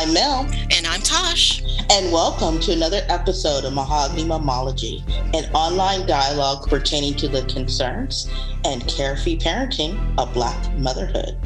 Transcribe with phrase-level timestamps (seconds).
[0.00, 0.48] I'm Mel.
[0.70, 1.60] And I'm Tosh.
[1.90, 8.26] And welcome to another episode of Mahogany Momology, an online dialogue pertaining to the concerns
[8.64, 11.36] and carefree parenting of Black motherhood.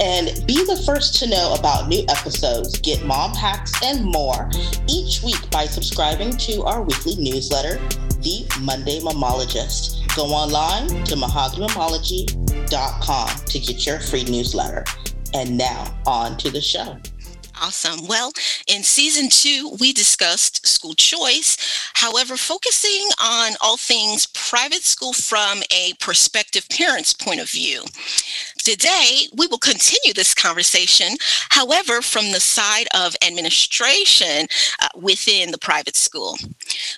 [0.00, 4.48] And be the first to know about new episodes, get mom hacks, and more
[4.86, 7.78] each week by subscribing to our weekly newsletter,
[8.20, 10.14] The Monday Momologist.
[10.14, 14.84] Go online to mahoganymomology.com to get your free newsletter.
[15.34, 17.00] And now on to the show.
[17.60, 18.06] Awesome.
[18.06, 18.32] Well,
[18.66, 21.56] in season two, we discussed school choice.
[21.94, 27.82] However, focusing on all things private school from a prospective parent's point of view.
[28.64, 31.18] Today, we will continue this conversation,
[31.50, 34.46] however, from the side of administration
[34.80, 36.38] uh, within the private school.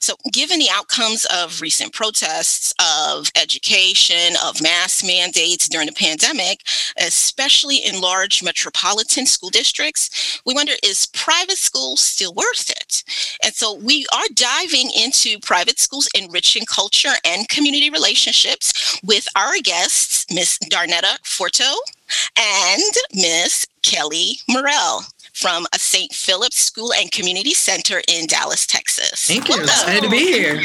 [0.01, 6.60] So, given the outcomes of recent protests, of education, of mask mandates during the pandemic,
[7.05, 13.02] especially in large metropolitan school districts, we wonder is private school still worth it?
[13.43, 19.59] And so, we are diving into private schools enriching culture and community relationships with our
[19.65, 20.60] guests, Ms.
[20.71, 22.82] Darnetta Forte and
[23.15, 26.12] Miss Kelly Morell from a St.
[26.12, 29.26] Philip's School and Community Center in Dallas, Texas.
[29.26, 29.62] Thank you.
[29.62, 30.60] Excited to be here.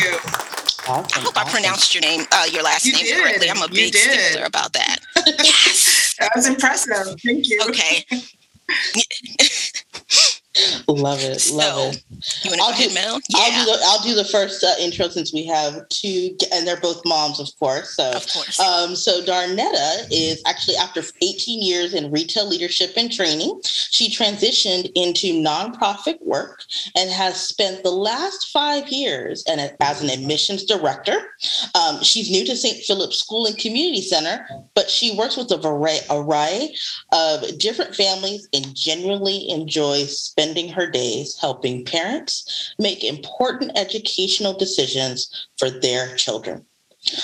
[0.88, 1.48] Awesome, I hope awesome.
[1.48, 3.22] I pronounced your name, uh, your last you name did.
[3.22, 3.50] correctly.
[3.50, 5.00] I'm a big stickler about that.
[5.44, 6.16] yes.
[6.20, 7.20] That was impressive.
[7.24, 7.62] Thank you.
[7.70, 8.06] Okay.
[10.88, 11.50] Love it.
[11.54, 12.04] Love it.
[12.44, 13.20] You want to Mel?
[13.30, 13.40] Yeah.
[13.40, 16.80] I'll do the I'll do the first uh, intro since we have two, and they're
[16.80, 17.96] both moms, of course.
[17.96, 18.60] So, of course.
[18.60, 24.92] Um, so Darnetta is actually after 18 years in retail leadership and training, she transitioned
[24.96, 26.64] into nonprofit work
[26.98, 31.34] and has spent the last five years and as an admissions director.
[31.76, 32.84] Um, she's new to St.
[32.84, 36.76] Philip's School and Community Center, but she works with a array, array
[37.14, 45.48] of different families and genuinely enjoys spending her days helping parents make important educational decisions
[45.58, 46.66] for their children.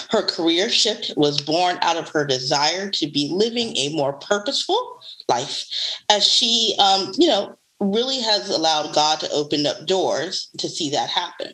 [0.09, 4.99] Her career shift was born out of her desire to be living a more purposeful
[5.29, 5.65] life
[6.09, 10.89] as she, um, you know, really has allowed God to open up doors to see
[10.91, 11.53] that happen.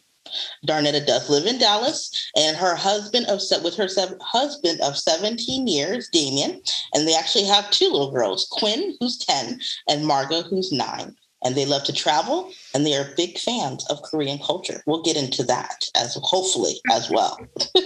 [0.66, 3.90] Darnetta does live in Dallas, and her husband of with her
[4.22, 6.62] husband of 17 years, Damien,
[6.94, 9.60] and they actually have two little girls, Quinn, who's 10,
[9.90, 14.02] and Margot, who's nine and they love to travel and they are big fans of
[14.02, 14.82] Korean culture.
[14.86, 17.40] We'll get into that as hopefully as well.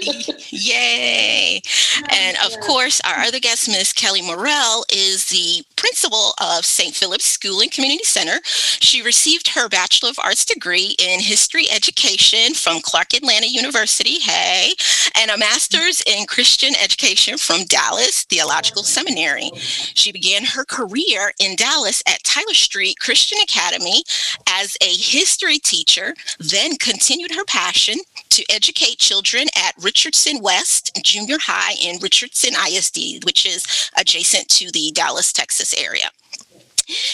[0.50, 1.62] Yay.
[2.10, 3.94] And of course, our other guest, Ms.
[3.94, 6.96] Kelly Morell, is the principal of St.
[6.96, 8.40] Philip's School and Community Center.
[8.44, 14.72] She received her Bachelor of Arts degree in History Education from Clark Atlanta University, hey,
[15.20, 19.52] and a master's in Christian Education from Dallas Theological Seminary.
[19.56, 24.04] She began her career in Dallas at Tyler Street Christian Academy
[24.50, 27.96] as a history teacher, then continued her passion
[28.30, 34.72] to educate children at Richardson West Junior High in Richardson ISD, which is adjacent to
[34.72, 36.12] the Dallas, Texas area.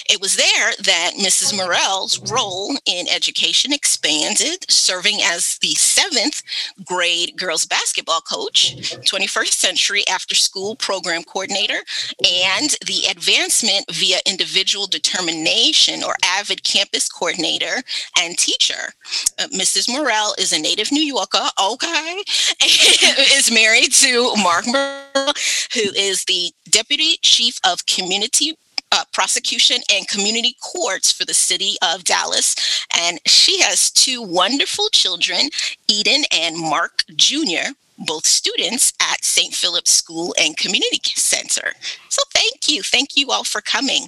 [0.09, 1.55] It was there that Mrs.
[1.55, 6.43] Morell's role in education expanded, serving as the seventh
[6.85, 11.79] grade girls basketball coach, 21st century after school program coordinator,
[12.25, 17.81] and the advancement via individual determination or AVID campus coordinator
[18.19, 18.93] and teacher.
[19.39, 19.89] Uh, Mrs.
[19.89, 22.21] Morell is a native New Yorker, okay,
[23.35, 25.33] is married to Mark Morell,
[25.73, 28.57] who is the deputy chief of community
[28.93, 32.55] uh, prosecution and community courts for the city of Dallas.
[32.97, 35.49] And she has two wonderful children,
[35.89, 37.73] Eden and Mark Jr.,
[38.05, 39.53] both students at St.
[39.53, 41.73] Philip's School and Community Center.
[42.09, 42.81] So thank you.
[42.83, 44.07] Thank you all for coming.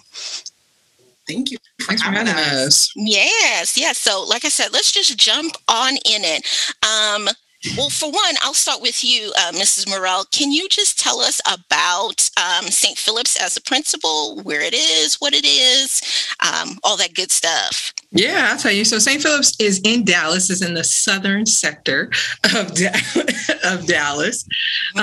[1.27, 1.57] Thank you.
[1.81, 2.91] Thanks for having us.
[2.95, 3.97] Yes, yes.
[3.97, 6.45] So, like I said, let's just jump on in it.
[6.83, 7.27] Um,
[7.77, 9.89] well, for one, I'll start with you, uh, Mrs.
[9.89, 10.25] Morell.
[10.31, 12.97] Can you just tell us about um, St.
[12.97, 16.01] Philip's as a principal, where it is, what it is,
[16.41, 17.94] um, all that good stuff?
[18.11, 18.85] Yeah, I'll tell you.
[18.85, 19.21] So St.
[19.21, 22.11] Philip's is in Dallas, is in the southern sector
[22.55, 22.93] of, da-
[23.63, 24.47] of Dallas.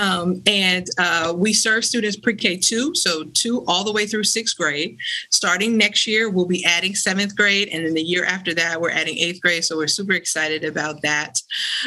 [0.01, 4.57] Um, and uh, we serve students pre-K two, so two all the way through sixth
[4.57, 4.97] grade.
[5.31, 7.69] Starting next year, we'll be adding seventh grade.
[7.69, 9.65] And then the year after that, we're adding eighth grade.
[9.65, 11.43] So we're super excited about that.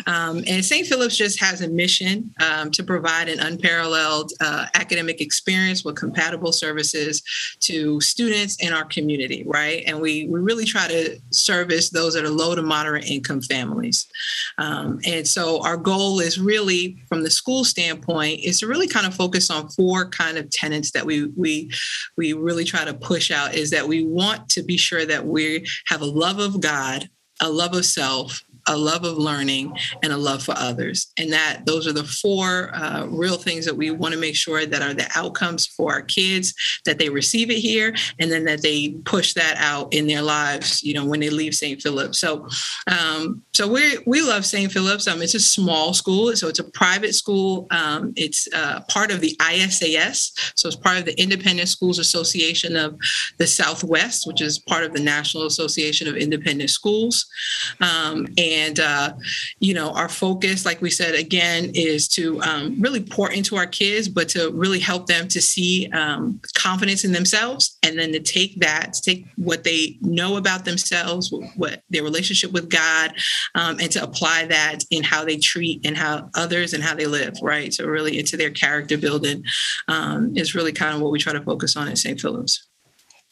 [0.07, 0.85] Um, and St.
[0.85, 6.51] Philip's just has a mission um, to provide an unparalleled uh, academic experience with compatible
[6.51, 7.23] services
[7.61, 9.83] to students in our community, right?
[9.87, 14.07] And we, we really try to service those that are low to moderate income families.
[14.57, 19.05] Um, and so our goal is really, from the school standpoint, is to really kind
[19.05, 21.71] of focus on four kind of tenets that we we
[22.17, 23.55] we really try to push out.
[23.55, 27.09] Is that we want to be sure that we have a love of God,
[27.41, 29.73] a love of self, a love of learning
[30.03, 31.07] and a love for others.
[31.17, 34.65] And that those are the four uh, real things that we want to make sure
[34.65, 36.53] that are the outcomes for our kids
[36.85, 40.83] that they receive it here and then that they push that out in their lives
[40.83, 42.47] you know when they leave st philip so
[42.87, 45.07] um, so we we love st philip's.
[45.07, 47.67] Um, it's a small school so it's a private school.
[47.71, 52.75] Um, it's uh, part of the isas so it's part of the independent schools association
[52.75, 52.97] of
[53.37, 57.25] the southwest which is part of the national association of independent schools.
[57.79, 59.13] Um, and and, uh,
[59.59, 63.65] you know, our focus, like we said, again, is to um, really pour into our
[63.67, 68.19] kids, but to really help them to see um, confidence in themselves and then to
[68.19, 73.13] take that, to take what they know about themselves, what their relationship with God,
[73.55, 77.07] um, and to apply that in how they treat and how others and how they
[77.07, 77.73] live, right?
[77.73, 79.43] So, really into their character building
[79.87, 82.19] um, is really kind of what we try to focus on at St.
[82.19, 82.67] Philip's.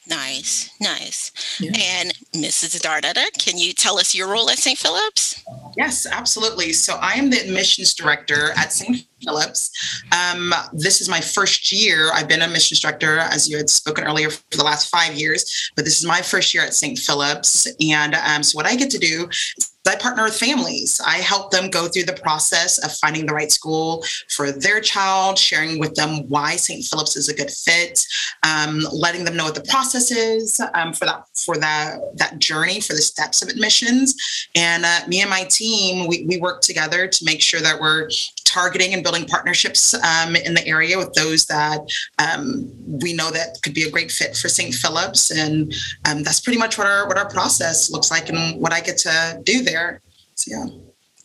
[0.08, 1.32] Nice, nice.
[1.60, 1.72] Yeah.
[1.76, 2.82] And Mrs.
[2.82, 4.78] Darnetta, can you tell us your role at St.
[4.78, 5.44] Philip's?
[5.78, 6.74] Yes, absolutely.
[6.74, 9.06] So I am the admissions director at St.
[9.24, 9.72] Philip's.
[10.12, 12.12] Um, this is my first year.
[12.14, 15.72] I've been a admissions director, as you had spoken earlier, for the last five years,
[15.76, 16.98] but this is my first year at St.
[16.98, 17.68] Philip's.
[17.82, 19.28] And um, so what I get to do
[19.58, 21.02] is I partner with families.
[21.06, 25.38] I help them go through the process of finding the right school for their child,
[25.38, 26.86] sharing with them why St.
[26.86, 28.06] Philip's is a good fit,
[28.44, 32.80] um, letting them know what the process is um, for that for that that journey
[32.80, 34.16] for the steps of admissions.
[34.56, 38.10] And uh, me and my team, we, we work together to make sure that we're
[38.46, 41.82] targeting and building partnerships um, in the area with those that
[42.20, 44.74] um, we know that could be a great fit for St.
[44.74, 45.74] Philip's, and
[46.10, 48.98] um, that's pretty much what our what our process looks like and what I get
[49.00, 50.02] to do there.
[50.36, 50.66] So yeah.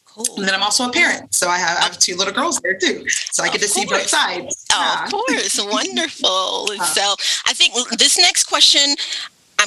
[0.04, 0.38] Cool.
[0.38, 1.32] And then I'm also a parent.
[1.32, 3.08] So I have, I have two little girls there too.
[3.08, 4.66] So I get to see both sides.
[4.72, 5.04] Oh, yeah.
[5.04, 5.60] Of course.
[5.72, 6.72] Wonderful.
[6.72, 7.14] Uh, so
[7.46, 8.96] I think this next question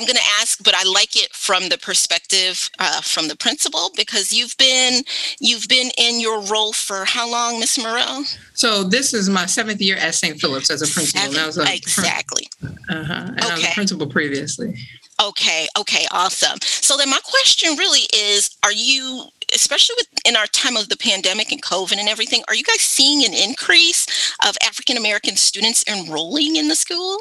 [0.01, 3.92] I'm going to ask, but I like it from the perspective uh, from the principal
[3.95, 5.03] because you've been
[5.39, 8.24] you've been in your role for how long, Miss Morell?
[8.56, 10.42] So this is my seventh year at St.
[10.42, 11.31] Philip's as a principal.
[11.31, 12.48] Seven, a, exactly.
[12.63, 13.13] Uh-huh.
[13.13, 13.51] And okay.
[13.51, 14.74] I was a principal previously.
[15.21, 16.57] Okay, okay, awesome.
[16.63, 20.98] So then my question really is are you especially with in our time of the
[20.98, 25.83] pandemic and COVID and everything, are you guys seeing an increase of African American students
[25.88, 27.19] enrolling in the school?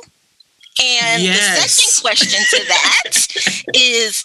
[0.83, 1.63] And yes.
[1.63, 4.25] the second question to that is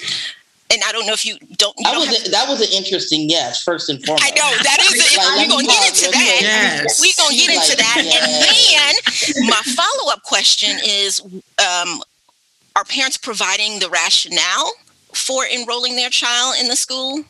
[0.72, 1.76] and I don't know if you don't.
[1.78, 3.64] You that don't was a, that was an interesting yes.
[3.64, 5.18] First and foremost, I know that is.
[5.18, 6.38] like, we're gonna get into that.
[6.42, 7.02] Yes.
[7.02, 9.36] We're gonna get into like, that, yes.
[9.36, 12.02] and then my follow up question is: um,
[12.76, 14.72] are parents providing the rationale
[15.14, 17.24] for enrolling their child in the school?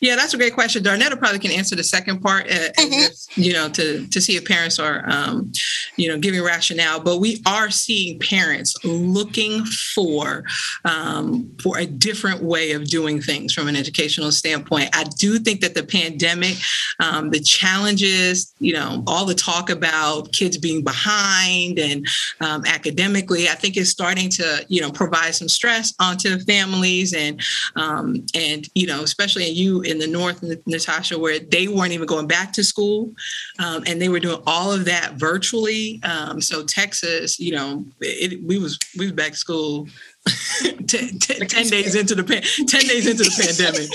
[0.00, 0.82] Yeah, that's a great question.
[0.82, 3.40] Darnetta probably can answer the second part, uh, mm-hmm.
[3.40, 5.52] you know, to, to see if parents are, um,
[5.96, 7.00] you know, giving rationale.
[7.00, 9.64] But we are seeing parents looking
[9.94, 10.44] for
[10.84, 14.90] um, for a different way of doing things from an educational standpoint.
[14.94, 16.56] I do think that the pandemic,
[17.00, 22.06] um, the challenges, you know, all the talk about kids being behind and
[22.40, 27.40] um, academically, I think is starting to, you know, provide some stress onto families and
[27.76, 32.06] um, and you know, especially in you in the north, Natasha, where they weren't even
[32.06, 33.12] going back to school,
[33.58, 36.00] um, and they were doing all of that virtually.
[36.02, 39.88] Um, so Texas, you know, it, we was we was back to school
[40.86, 43.90] ten, ten, 10 days into the pan, 10 days into the pandemic.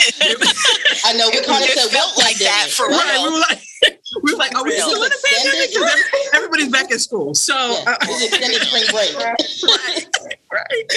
[1.05, 3.23] I know we kind of said felt like that for right, real.
[3.23, 3.91] We were like, we
[4.33, 6.33] were like, are we still in the pandemic?
[6.33, 7.33] Everybody's back at school.
[7.33, 9.15] So yeah, uh, extended spring break.
[9.17, 10.07] right,
[10.51, 10.91] right.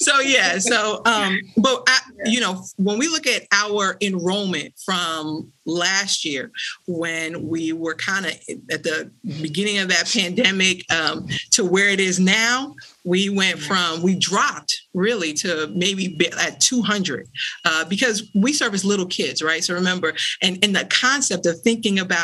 [0.00, 5.52] So yeah, so um, but I, you know, when we look at our enrollment from
[5.64, 6.50] last year,
[6.86, 8.32] when we were kind of
[8.70, 9.10] at the
[9.40, 12.74] beginning of that pandemic um, to where it is now,
[13.04, 17.28] we went from we dropped really to maybe at 200
[17.64, 21.98] uh, because we service little kids right so remember and, and the concept of thinking
[21.98, 22.21] about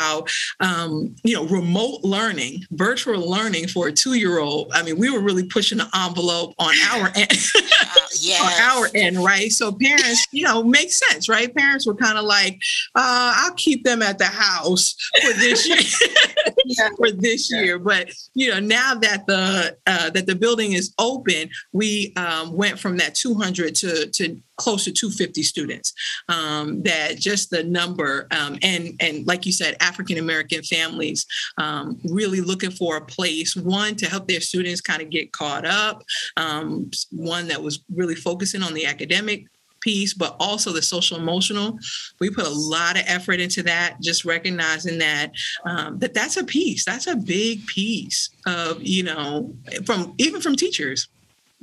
[0.59, 4.71] um, you know remote learning virtual learning for a two-year-old.
[4.73, 8.41] I mean we were really pushing the envelope on our end uh, yes.
[8.41, 9.51] on our end right?
[9.51, 11.53] So parents you know makes sense right?
[11.53, 12.59] Parents were kind of like
[12.95, 17.61] uh, i'll keep them at the house for this year for this yeah.
[17.61, 17.79] year.
[17.79, 22.79] But you know now that the uh, that the building is open we um, went
[22.79, 25.93] from that 200 to, to close to 250 students.
[26.27, 31.25] Um, that just the number um, and and like you said, African American families
[31.57, 35.65] um, really looking for a place one to help their students kind of get caught
[35.65, 36.03] up,
[36.37, 39.45] um, one that was really focusing on the academic
[39.81, 41.79] piece, but also the social emotional.
[42.19, 45.31] We put a lot of effort into that, just recognizing that
[45.65, 46.85] um, that that's a piece.
[46.85, 49.53] That's a big piece of you know
[49.85, 51.07] from even from teachers.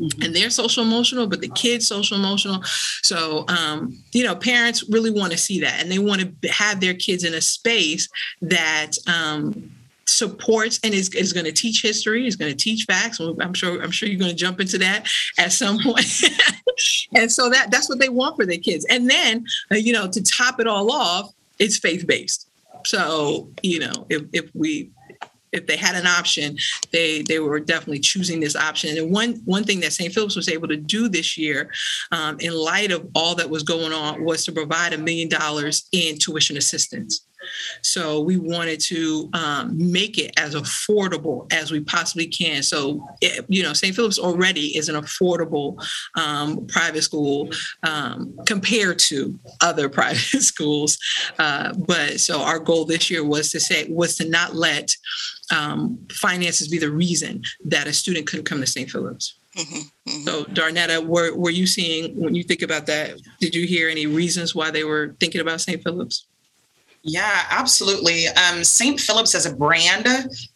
[0.01, 0.23] Mm-hmm.
[0.23, 2.63] And they're social emotional, but the kids social emotional.
[3.03, 6.81] So, um, you know, parents really want to see that, and they want to have
[6.81, 8.09] their kids in a space
[8.43, 9.71] that um,
[10.07, 13.83] supports and is, is going to teach history is going to teach facts i'm sure
[13.83, 15.05] i'm sure you're going to jump into that
[15.37, 16.07] at some point
[17.17, 20.07] and so that that's what they want for their kids and then uh, you know
[20.09, 22.49] to top it all off it's faith-based
[22.85, 24.89] so you know if, if we
[25.53, 26.57] if they had an option,
[26.93, 28.97] they they were definitely choosing this option.
[28.99, 30.13] And one one thing that St.
[30.13, 31.71] Philip's was able to do this year,
[32.13, 35.89] um, in light of all that was going on, was to provide a million dollars
[35.93, 37.27] in tuition assistance.
[37.83, 42.63] So we wanted to um, make it as affordable as we possibly can.
[42.63, 43.95] So, it, you know, St.
[43.95, 45.83] Philip's already is an affordable
[46.17, 47.51] um, private school
[47.83, 50.99] um, compared to other private schools.
[51.39, 54.97] Uh, but so our goal this year was to say, was to not let
[55.53, 58.91] um, finances be the reason that a student couldn't come to St.
[58.91, 59.39] Philip's.
[59.57, 60.23] Mm-hmm, mm-hmm.
[60.23, 64.07] So, Darnetta, were, were you seeing, when you think about that, did you hear any
[64.07, 65.83] reasons why they were thinking about St.
[65.83, 66.27] Philip's?
[67.09, 68.27] Yeah, absolutely.
[68.27, 68.99] Um, St.
[68.99, 70.09] Philip's as a brand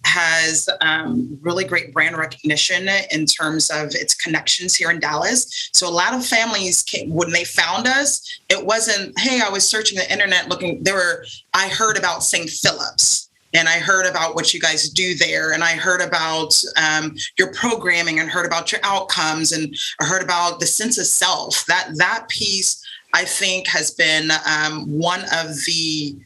[0.05, 5.71] has um, really great brand recognition in terms of its connections here in Dallas.
[5.73, 9.69] So a lot of families, came, when they found us, it wasn't, hey, I was
[9.69, 10.83] searching the internet looking.
[10.83, 12.51] There were, I heard about St.
[12.51, 17.17] Philip's and I heard about what you guys do there, and I heard about um,
[17.37, 21.67] your programming, and heard about your outcomes, and I heard about the sense of self.
[21.67, 22.81] That that piece,
[23.13, 26.17] I think, has been um, one of the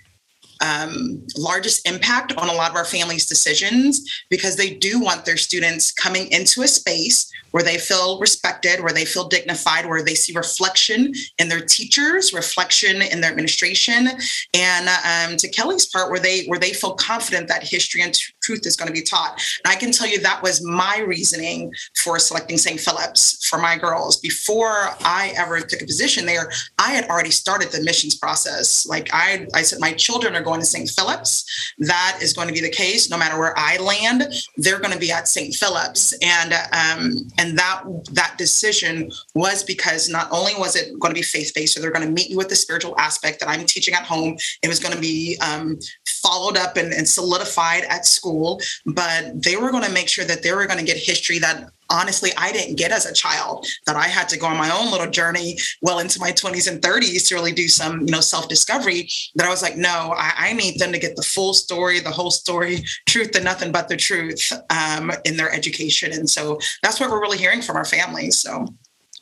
[0.65, 5.37] um, largest impact on a lot of our families' decisions because they do want their
[5.37, 10.17] students coming into a space where they feel respected, where they feel dignified, where they
[10.17, 14.09] see reflection in their teachers, reflection in their administration,
[14.55, 18.34] and um, to Kelly's part, where they where they feel confident that history and t-
[18.45, 19.43] truth is going to be taught.
[19.65, 21.73] And I can tell you that was my reasoning
[22.03, 22.79] for selecting St.
[22.79, 24.19] Philip's for my girls.
[24.19, 28.87] Before I ever took a position there, I had already started the missions process.
[28.87, 30.89] Like I, I said, my children are going to St.
[30.91, 31.45] Philip's.
[31.79, 33.11] That is going to be the case.
[33.11, 34.25] No matter where I land,
[34.57, 35.55] they're going to be at St.
[35.55, 37.83] Philip's, and um, and that
[38.13, 41.91] that decision was because not only was it going to be faith based, so they're
[41.91, 44.37] going to meet you with the spiritual aspect that I'm teaching at home.
[44.63, 45.79] It was going to be um,
[46.25, 50.43] followed up and, and solidified at school, but they were going to make sure that
[50.43, 53.97] they were going to get history that honestly I didn't get as a child that
[53.97, 57.29] I had to go on my own little journey well into my 20s and 30s
[57.29, 60.79] to really do some you know self-discovery that I was like no I, I need
[60.79, 64.51] them to get the full story the whole story truth and nothing but the truth
[64.71, 68.67] um, in their education and so that's what we're really hearing from our families so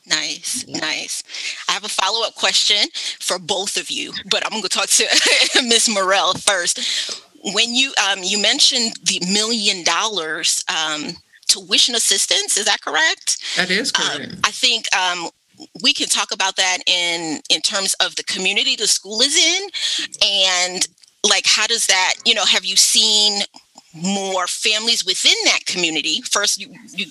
[0.07, 1.23] Nice, nice.
[1.69, 2.89] I have a follow up question
[3.21, 5.07] for both of you, but I'm going to talk to
[5.63, 7.23] Miss Morell first.
[7.55, 11.11] When you um, you mentioned the million dollars um,
[11.47, 13.39] tuition assistance, is that correct?
[13.57, 14.35] That is um, correct.
[14.45, 15.29] I think um,
[15.83, 19.69] we can talk about that in in terms of the community the school is in,
[20.25, 20.89] and
[21.29, 23.43] like how does that you know have you seen
[23.95, 26.23] more families within that community?
[26.23, 27.07] First, you you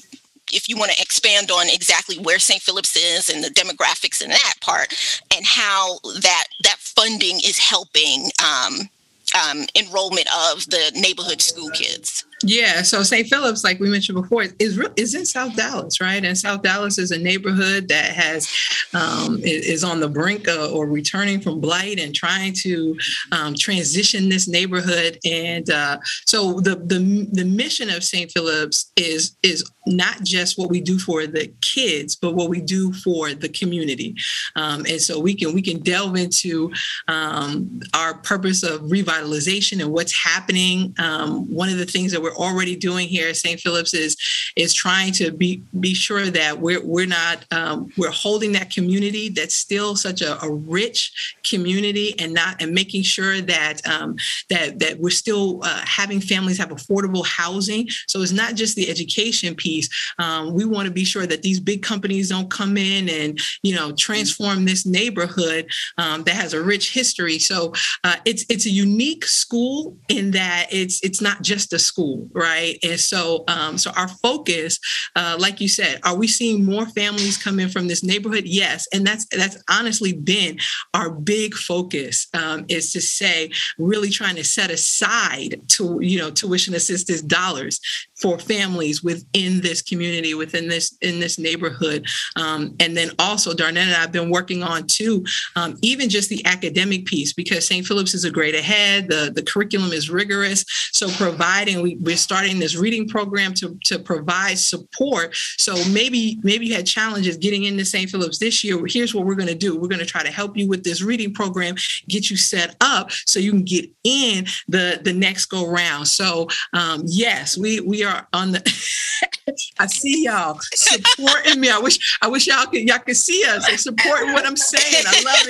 [0.54, 2.62] if you want to expand on exactly where St.
[2.62, 4.94] Philip's is and the demographics in that part,
[5.36, 8.90] and how that that funding is helping um,
[9.36, 12.26] um, enrollment of the neighborhood school kids.
[12.44, 13.28] Yeah, so St.
[13.28, 16.24] Philip's, like we mentioned before, is is in South Dallas, right?
[16.24, 18.52] And South Dallas is a neighborhood that has
[18.94, 22.98] um, is on the brink of, or returning from blight and trying to
[23.32, 25.20] um, transition this neighborhood.
[25.26, 28.32] And uh, so the the the mission of St.
[28.32, 32.94] Philip's is is not just what we do for the kids, but what we do
[32.94, 34.16] for the community.
[34.56, 36.72] Um, and so we can we can delve into
[37.08, 40.94] um, our purpose of revitalization and what's happening.
[41.00, 43.60] Um, one of the things that we're already doing here at St.
[43.60, 44.16] Philip's is
[44.56, 49.30] is trying to be be sure that we're we're not um, we're holding that community
[49.30, 54.16] that's still such a, a, rich community and not and making sure that um,
[54.50, 57.88] that that we're still uh, having families have affordable housing.
[58.08, 60.14] So it's not just the education piece piece.
[60.20, 63.76] Um, we want to be sure that these big companies don't come in and you
[63.76, 67.40] know transform this neighborhood um, that has a rich history.
[67.40, 67.74] So
[68.04, 72.78] uh, it's it's a unique school in that it's it's not just a school, right?
[72.84, 74.80] And so um, so our focus,
[75.16, 78.44] uh, like you said, are we seeing more families come in from this neighborhood?
[78.46, 80.58] Yes and that's that's honestly been
[80.94, 86.30] our big focus um, is to say really trying to set aside to you know
[86.32, 87.80] tuition assistance dollars
[88.22, 93.78] for families within this community, within this in this neighborhood, um, and then also Darnett
[93.78, 95.24] and I have been working on too,
[95.56, 97.86] um, even just the academic piece because St.
[97.86, 99.08] Philip's is a grade ahead.
[99.10, 103.98] The the curriculum is rigorous, so providing we, we're starting this reading program to to
[103.98, 105.34] provide support.
[105.58, 108.10] So maybe maybe you had challenges getting into St.
[108.10, 108.86] Philip's this year.
[108.86, 109.80] Here's what we're going to do.
[109.80, 111.76] We're going to try to help you with this reading program,
[112.10, 116.10] get you set up so you can get in the the next go round.
[116.10, 118.62] So um, yes, we we are on the.
[119.80, 121.70] I see y'all supporting me.
[121.70, 125.06] I wish I wish y'all could y'all could see us and supporting what I'm saying.
[125.08, 125.46] I love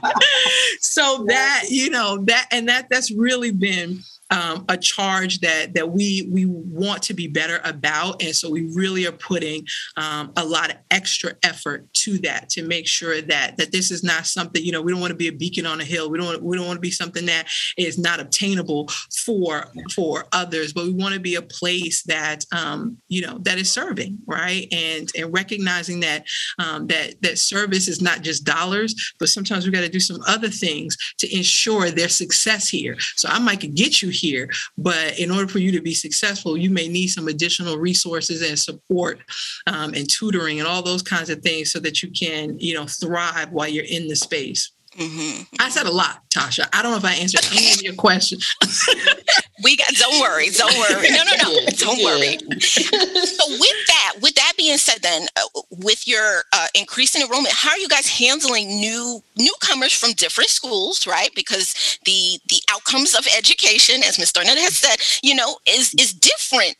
[0.00, 0.80] it.
[0.80, 4.00] so that you know that and that that's really been
[4.30, 8.70] um, a charge that that we we want to be better about, and so we
[8.74, 9.66] really are putting
[9.96, 14.02] um, a lot of extra effort to that to make sure that that this is
[14.02, 16.10] not something you know we don't want to be a beacon on a hill.
[16.10, 18.88] We don't we don't want to be something that is not obtainable
[19.24, 23.58] for for others, but we want to be a place that um, you know that
[23.58, 26.26] is serving right and and recognizing that
[26.58, 30.20] um, that that service is not just dollars, but sometimes we got to do some
[30.26, 32.96] other things to ensure their success here.
[33.16, 34.50] So I might get you here.
[34.76, 38.58] But in order for you to be successful, you may need some additional resources and
[38.58, 39.20] support
[39.66, 42.86] um, and tutoring and all those kinds of things so that you can, you know,
[42.86, 44.72] thrive while you're in the space.
[44.96, 45.56] Mm-hmm.
[45.60, 46.66] I said a lot, Tasha.
[46.72, 48.48] I don't know if I answered any of your questions.
[49.62, 49.88] we got.
[49.94, 50.48] Don't worry.
[50.50, 51.10] Don't worry.
[51.10, 51.66] No, no, no.
[51.76, 52.38] Don't worry.
[52.60, 57.70] so with that, with that being said, then uh, with your uh, increasing enrollment, how
[57.70, 61.30] are you guys handling new newcomers from different schools, right?
[61.34, 64.32] Because the the outcomes of education, as Ms.
[64.32, 66.74] Darnett has said, you know, is is different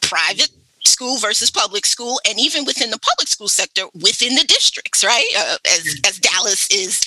[0.00, 0.50] private
[0.86, 5.28] school versus public school, and even within the public school sector within the districts, right?
[5.36, 7.00] Uh, as as Dallas is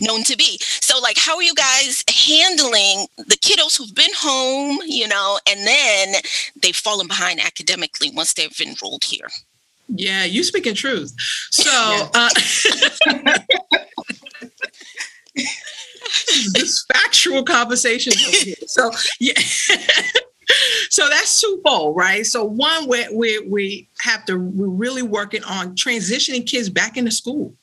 [0.00, 0.58] known to be.
[0.80, 5.66] So, like, how are you guys handling the kiddos who've been home, you know, and
[5.66, 6.14] then
[6.62, 9.28] they've fallen behind academically once they've enrolled here?
[9.88, 11.14] Yeah, you speaking truth.
[11.50, 12.08] So.
[12.14, 12.30] Uh,
[16.52, 18.12] this factual conversation
[18.66, 19.32] So yeah,
[20.90, 22.26] so that's twofold, right?
[22.26, 27.10] So one, we we we have to we're really working on transitioning kids back into
[27.10, 27.54] school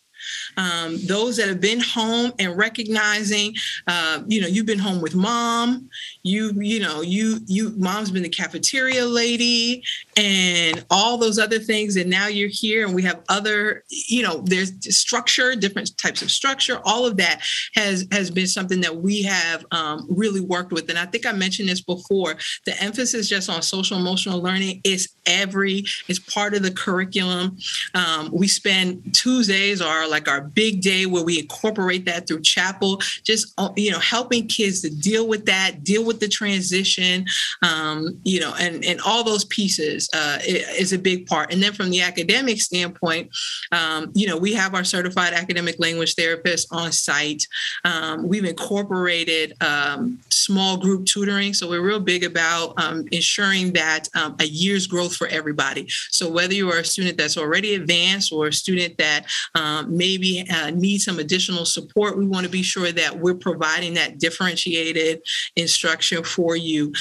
[0.58, 3.56] um, those that have been home and recognizing,
[3.88, 5.90] uh, you know, you've been home with mom,
[6.24, 9.84] you, you know, you, you, mom's been the cafeteria lady
[10.18, 11.96] and all those other things.
[11.96, 16.32] And now you're here and we have other, you know, there's structure, different types of
[16.32, 16.80] structure.
[16.84, 17.42] All of that
[17.76, 20.90] has, has been something that we have um, really worked with.
[20.90, 25.10] And I think I mentioned this before, the emphasis just on social emotional learning is
[25.26, 27.58] every, it's part of the curriculum.
[27.94, 33.02] Um, we spend Tuesdays are like our big day where we incorporate that through chapel,
[33.24, 37.26] just, uh, you know, helping kids to deal with that, deal with the transition,
[37.62, 41.52] um, you know, and, and all those pieces uh, is a big part.
[41.54, 43.30] And then from the academic standpoint,
[43.72, 47.48] um, you know, we have our certified academic language therapist on site.
[47.86, 51.54] Um, we've incorporated um, small group tutoring.
[51.54, 55.88] So we're real big about um, ensuring that um, a year's growth for everybody.
[56.10, 60.46] So whether you are a student that's already advanced or a student that um, maybe
[60.52, 65.22] uh, needs some additional support, we want to be sure that we're providing that differentiated
[65.56, 66.92] instruction for you.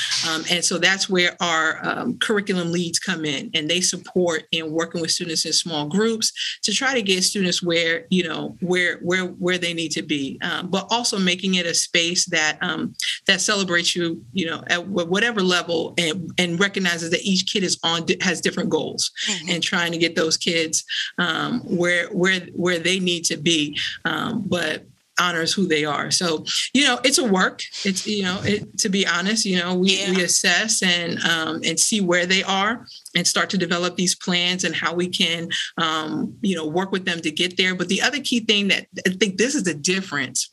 [0.50, 5.00] And so that's where our um, curriculum leads come in and they support in working
[5.00, 9.26] with students in small groups to try to get students where, you know, where, where,
[9.26, 12.94] where they need to be, um, but also making it a space that, um,
[13.26, 17.78] that celebrates you, you know, at whatever level and, and recognizes that each kid is
[17.84, 19.50] on has different goals mm-hmm.
[19.50, 20.84] and trying to get those kids
[21.18, 23.78] um, where where where they need to be.
[24.04, 24.84] Um, but
[25.20, 26.10] honors who they are.
[26.10, 27.62] So, you know, it's a work.
[27.84, 30.10] It's, you know, it, to be honest, you know, we, yeah.
[30.10, 34.64] we assess and, um, and see where they are and start to develop these plans
[34.64, 37.74] and how we can, um, you know, work with them to get there.
[37.74, 40.50] But the other key thing that I think this is the difference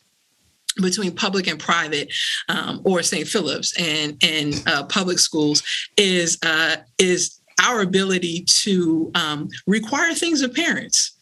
[0.82, 2.14] between public and private
[2.50, 3.28] um, or St.
[3.28, 5.64] Philip's and and uh, public schools
[5.98, 11.17] is uh, is our ability to um, require things of parents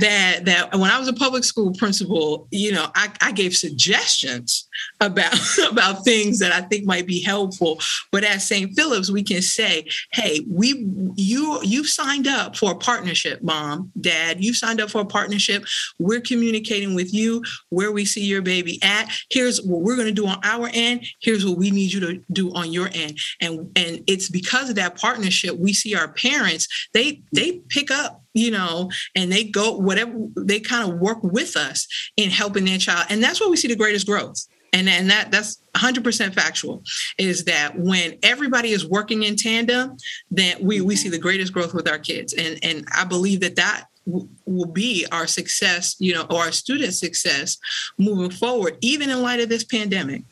[0.00, 4.68] that that when I was a public school principal, you know, I, I gave suggestions
[5.00, 5.34] about
[5.70, 7.80] about things that I think might be helpful.
[8.12, 8.74] But at St.
[8.74, 14.42] Philip's, we can say, "Hey, we you you've signed up for a partnership, mom, dad.
[14.42, 15.64] You signed up for a partnership.
[15.98, 19.10] We're communicating with you where we see your baby at.
[19.30, 21.06] Here's what we're going to do on our end.
[21.20, 23.18] Here's what we need you to do on your end.
[23.40, 28.22] And and it's because of that partnership we see our parents they they pick up
[28.34, 31.86] you know, and they go whatever they kind of work with us
[32.16, 33.06] in helping their child.
[33.10, 34.46] And that's where we see the greatest growth.
[34.72, 36.82] And, and that that's 100% factual
[37.16, 39.96] is that when everybody is working in tandem
[40.30, 40.98] then we, we mm-hmm.
[40.98, 45.06] see the greatest growth with our kids and and i believe that that will be
[45.12, 47.58] our success you know or our student success
[47.96, 50.22] moving forward even in light of this pandemic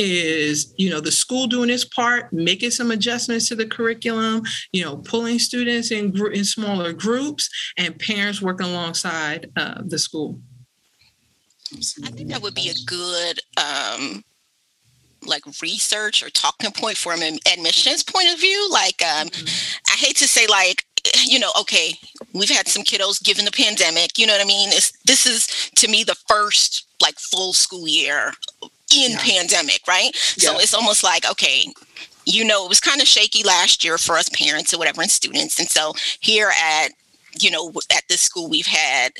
[0.00, 4.82] is you know the school doing its part making some adjustments to the curriculum you
[4.82, 10.40] know pulling students in, gr- in smaller groups and parents working alongside uh, the school.
[12.02, 14.24] I think that would be a good um,
[15.24, 19.28] like research or talking point from an admissions point of view like um,
[19.88, 20.84] i hate to say like
[21.26, 21.92] you know okay
[22.32, 24.70] we've had some kiddos given the pandemic you know what i mean?
[24.72, 28.32] It's, this is to me the first like full school year
[28.94, 29.18] in yeah.
[29.20, 30.10] pandemic, right?
[30.36, 30.50] Yeah.
[30.50, 31.66] So it's almost like, okay,
[32.26, 35.10] you know, it was kind of shaky last year for us parents or whatever and
[35.10, 35.58] students.
[35.58, 36.88] And so here at,
[37.38, 39.12] you know, at this school, we've had,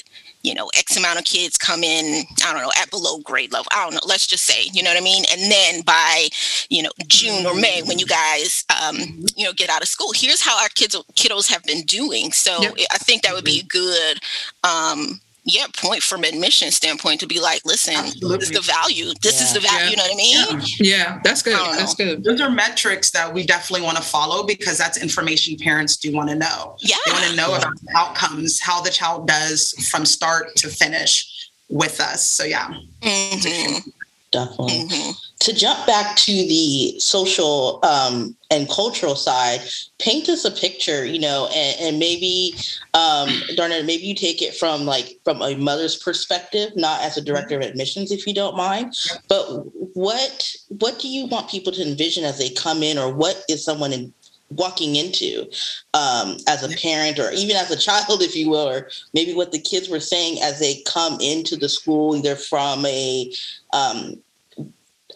[0.42, 3.68] you know, X amount of kids come in, I don't know, at below grade level.
[3.72, 5.24] I don't know, let's just say, you know what I mean?
[5.30, 6.28] And then by,
[6.68, 8.96] you know, June or May, when you guys, um,
[9.36, 12.32] you know, get out of school, here's how our kids, kiddos have been doing.
[12.32, 12.74] So yep.
[12.90, 14.18] I think that would be good,
[14.64, 15.20] um,
[15.50, 18.38] yeah point from admission standpoint to be like listen Absolutely.
[18.38, 19.46] this is the value this yeah.
[19.46, 19.90] is the value yeah.
[19.90, 20.60] you know what i mean?
[20.78, 22.24] Yeah, yeah that's good that's good.
[22.24, 26.28] Those are metrics that we definitely want to follow because that's information parents do want
[26.30, 26.76] to know.
[26.80, 26.96] Yeah.
[27.06, 31.50] They want to know about the outcomes how the child does from start to finish
[31.68, 32.68] with us so yeah.
[33.02, 33.88] Mm-hmm.
[34.30, 34.72] definitely.
[34.72, 39.60] Mm-hmm to jump back to the social um, and cultural side,
[39.98, 42.54] paint us a picture, you know, and, and maybe,
[42.92, 47.22] um, Darnetta, maybe you take it from like from a mother's perspective, not as a
[47.22, 48.94] director of admissions, if you don't mind.
[49.28, 49.46] But
[49.94, 53.64] what what do you want people to envision as they come in, or what is
[53.64, 54.12] someone in,
[54.50, 55.46] walking into
[55.94, 59.52] um, as a parent or even as a child, if you will, or maybe what
[59.52, 63.32] the kids were saying as they come into the school, either from a
[63.72, 64.20] um,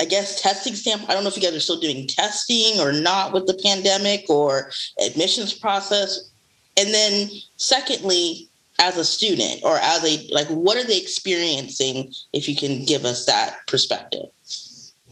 [0.01, 2.93] I guess testing standpoint, I don't know if you guys are still doing testing or
[2.93, 6.31] not with the pandemic or admissions process.
[6.77, 8.49] And then secondly,
[8.81, 13.05] as a student or as a like what are they experiencing if you can give
[13.05, 14.27] us that perspective?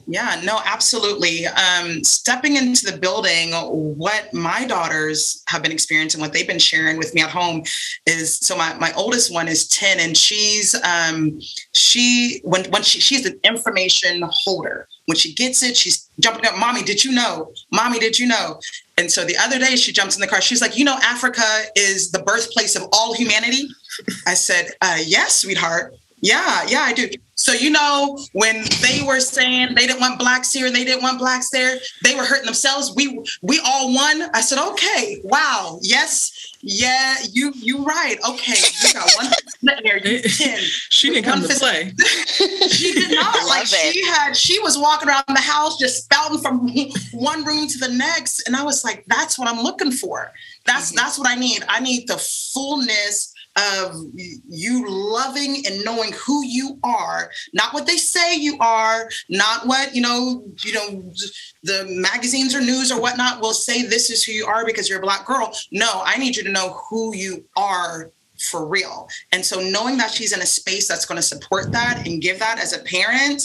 [0.07, 1.47] Yeah, no, absolutely.
[1.47, 6.99] Um, stepping into the building, what my daughters have been experiencing, what they've been sharing
[6.99, 7.62] with me at home
[8.07, 11.41] is so my, my oldest one is 10 and she's um,
[11.73, 14.88] she when when she she's an information holder.
[15.07, 17.53] When she gets it, she's jumping up, Mommy, did you know?
[17.73, 18.61] Mommy, did you know?
[18.97, 21.43] And so the other day she jumps in the car, she's like, you know, Africa
[21.75, 23.69] is the birthplace of all humanity.
[24.27, 25.95] I said, uh, yes, sweetheart.
[26.23, 27.09] Yeah, yeah, I do.
[27.35, 31.03] So you know, when they were saying they didn't want blacks here and they didn't
[31.03, 32.95] want blacks there, they were hurting themselves.
[32.95, 34.31] We we all won.
[34.33, 38.17] I said, okay, wow, yes, yeah, you you right.
[38.29, 38.55] Okay,
[38.85, 39.33] you got one
[39.83, 39.99] there.
[40.07, 40.59] You ten.
[40.91, 41.93] she didn't come to play.
[42.69, 43.35] she did not.
[43.49, 43.93] like it.
[43.93, 46.69] she had, she was walking around the house just spouting from
[47.13, 50.31] one room to the next, and I was like, that's what I'm looking for.
[50.67, 50.99] That's mm-hmm.
[50.99, 51.65] that's what I need.
[51.69, 53.95] I need the fullness of
[54.49, 59.95] you loving and knowing who you are not what they say you are not what
[59.95, 61.03] you know you know
[61.62, 64.99] the magazines or news or whatnot will say this is who you are because you're
[64.99, 65.55] a black girl.
[65.71, 68.11] No i need you to know who you are
[68.43, 69.09] for real.
[69.31, 72.38] And so knowing that she's in a space that's going to support that and give
[72.41, 73.43] that as a parent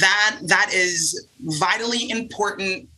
[0.00, 2.88] that that is vitally important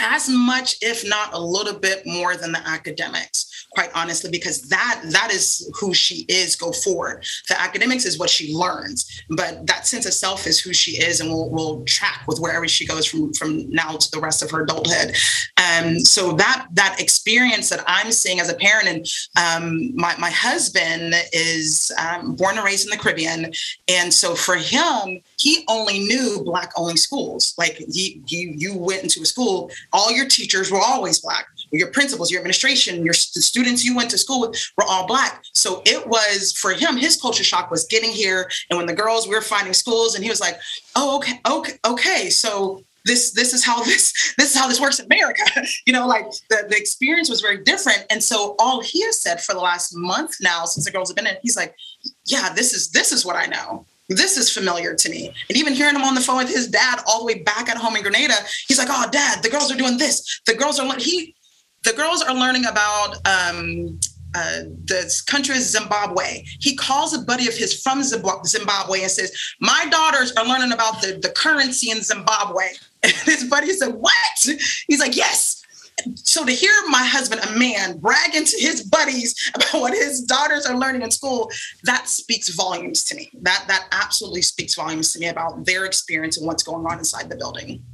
[0.00, 5.00] as much if not a little bit more than the academics quite honestly, because that
[5.10, 7.24] that is who she is go forward.
[7.48, 11.20] The academics is what she learns, but that sense of self is who she is
[11.20, 14.50] and will will track with wherever she goes from from now to the rest of
[14.50, 15.14] her adulthood.
[15.56, 19.06] Um, so that that experience that I'm seeing as a parent, and
[19.36, 23.52] um, my my husband is um, born and raised in the Caribbean,
[23.88, 27.54] and so for him, he only knew black only schools.
[27.58, 31.46] Like he, he you went into a school, all your teachers were always black
[31.78, 35.42] your principals, your administration, your students you went to school with were all black.
[35.54, 38.50] So it was for him, his culture shock was getting here.
[38.70, 40.58] And when the girls we were finding schools, and he was like,
[40.96, 44.98] "Oh, okay, okay, okay." So this this is how this this is how this works
[44.98, 45.42] in America.
[45.86, 48.04] you know, like the, the experience was very different.
[48.10, 51.16] And so all he has said for the last month now, since the girls have
[51.16, 51.74] been in, he's like,
[52.24, 55.32] "Yeah, this is this is what I know." this is familiar to me.
[55.48, 57.78] And even hearing him on the phone with his dad all the way back at
[57.78, 58.34] home in Grenada,
[58.68, 60.42] he's like, "Oh, dad, the girls are doing this.
[60.46, 61.34] The girls are like he
[61.84, 64.00] the girls are learning about um,
[64.34, 66.42] uh, the country is Zimbabwe.
[66.60, 71.00] He calls a buddy of his from Zimbabwe and says, My daughters are learning about
[71.00, 72.64] the, the currency in Zimbabwe.
[73.04, 74.14] And his buddy said, What?
[74.88, 75.62] He's like, Yes.
[76.14, 80.64] so to hear my husband, a man, bragging to his buddies about what his daughters
[80.66, 81.50] are learning in school,
[81.84, 83.30] that speaks volumes to me.
[83.42, 87.28] That that absolutely speaks volumes to me about their experience and what's going on inside
[87.28, 87.84] the building.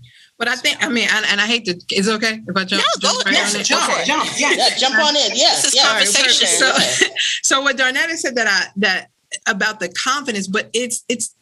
[0.41, 2.65] But I think, I mean, and, and I hate to, is it okay if I
[2.65, 2.83] jump?
[2.83, 4.05] No, go- jump right yes, on jump, Okay.
[4.07, 4.57] jump, yes.
[4.81, 5.33] Yeah, jump on in.
[5.35, 5.87] Yes, This is yes.
[5.87, 6.49] conversation.
[6.49, 7.09] So,
[7.43, 9.11] so what Darnetta said that I that
[9.47, 11.37] about the confidence, but it's it's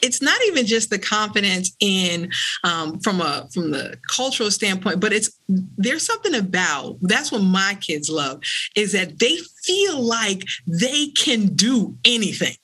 [0.00, 2.30] it's not even just the confidence in
[2.64, 5.30] um, from a from the cultural standpoint, but it's
[5.76, 8.40] there's something about that's what my kids love
[8.74, 12.56] is that they feel like they can do anything.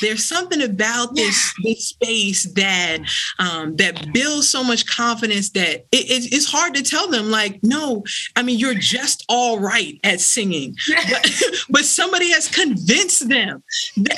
[0.00, 2.98] There's something about this this space that
[3.38, 7.60] um, that builds so much confidence that it, it- it's hard to tell them like,
[7.62, 8.02] no,
[8.36, 10.76] I mean you're just all right at singing,
[11.10, 11.30] but,
[11.70, 13.62] but somebody has convinced them.
[13.96, 14.14] Now,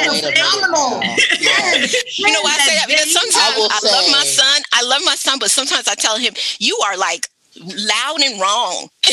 [0.00, 0.38] They're wait a minute.
[0.38, 1.00] phenomenal.
[1.40, 1.86] Yeah.
[2.16, 2.84] You know why I say that?
[2.88, 4.62] Because sometimes I I, will love my son.
[4.72, 7.28] I love my son, but sometimes I tell him, "You are like
[7.60, 8.88] loud and wrong."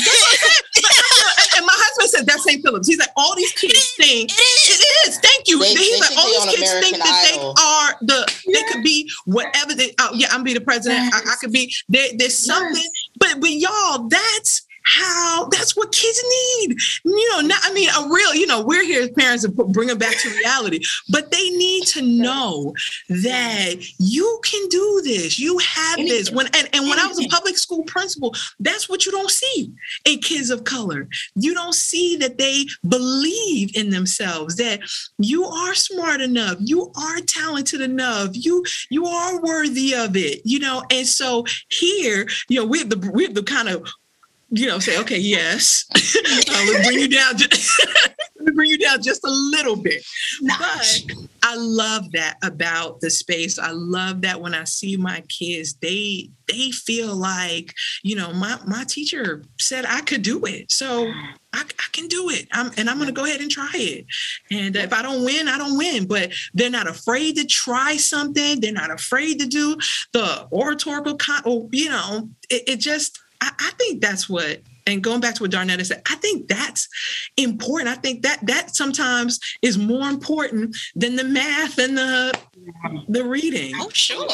[1.55, 2.63] and my husband said that's St.
[2.63, 2.87] Philip's.
[2.87, 4.25] He's like, all these kids sing.
[4.25, 4.79] It is.
[4.79, 5.19] It is.
[5.19, 5.59] Thank you.
[5.59, 7.53] They- He's they like, all these on kids think American that Idol.
[7.53, 8.33] they are the.
[8.53, 9.73] They could be whatever.
[9.75, 9.93] They.
[9.99, 11.13] Oh yeah, I'm be the president.
[11.13, 11.73] I, I could be.
[11.89, 12.83] There, there's something.
[13.19, 15.47] But but y'all, that's how.
[15.51, 16.23] That's what kids
[16.59, 16.77] need.
[17.03, 17.47] You know.
[17.47, 17.59] Not.
[17.63, 18.35] I mean, a real.
[18.35, 20.79] You know, we're here as parents to bring them back to reality.
[21.09, 22.73] But they need to know
[23.09, 25.39] that you can do this.
[25.39, 26.31] You have this.
[26.31, 29.71] When and, and when I was a public school principal, that's what you don't see
[30.05, 31.07] in kids of color.
[31.35, 34.81] You don't see that they believe in themselves, that
[35.17, 40.59] you are smart enough, you are talented enough, you you are worthy of it, you
[40.59, 40.83] know.
[40.91, 43.87] And so here, you know, we have the we have the kind of
[44.51, 47.37] you know, say, okay, yes, uh, let's bring you down.
[47.37, 47.87] Just,
[48.37, 50.03] let me bring you down just a little bit.
[50.41, 51.01] Nice.
[51.01, 53.57] But I love that about the space.
[53.57, 58.59] I love that when I see my kids, they they feel like, you know, my
[58.67, 60.69] my teacher said I could do it.
[60.69, 61.07] So
[61.53, 62.47] I, I can do it.
[62.51, 64.05] I'm, and I'm going to go ahead and try it.
[64.51, 66.07] And if I don't win, I don't win.
[66.07, 68.59] But they're not afraid to try something.
[68.59, 69.77] They're not afraid to do
[70.13, 75.03] the oratorical, con- or, you know, it, it just, I, I think that's what, and
[75.03, 76.87] going back to what Darnetta said, I think that's
[77.37, 77.89] important.
[77.89, 82.37] I think that that sometimes is more important than the math and the
[83.07, 83.73] the reading.
[83.77, 84.27] Oh, sure.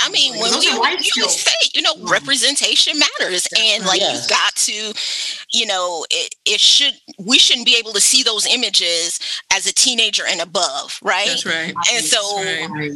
[0.00, 2.10] I mean, when Those we are you life always say, you know, mm-hmm.
[2.10, 4.22] representation matters, and like Yes.
[4.22, 8.46] you've got to, you know, it, it should we shouldn't be able to see those
[8.46, 9.20] images
[9.52, 11.26] as a teenager and above, right?
[11.28, 11.74] That's right.
[11.92, 12.92] And so That's right.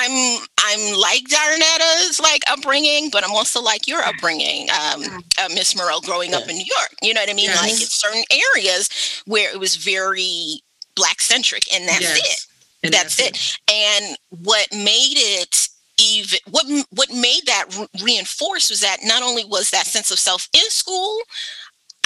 [0.00, 5.02] I'm I'm like Darnetta's like upbringing, but I'm also like your upbringing, um,
[5.38, 6.94] uh, Miss Morell, growing up in New York.
[7.02, 7.46] You know what I mean?
[7.46, 7.60] Yes.
[7.62, 8.88] Like it's certain areas
[9.26, 10.60] where it was very
[10.94, 12.18] black centric, and that's Yes.
[12.18, 12.46] it.
[12.84, 13.36] And that's it.
[13.68, 15.68] And what made it
[16.00, 20.18] even what what made that re- reinforced was that not only was that sense of
[20.20, 21.18] self in school,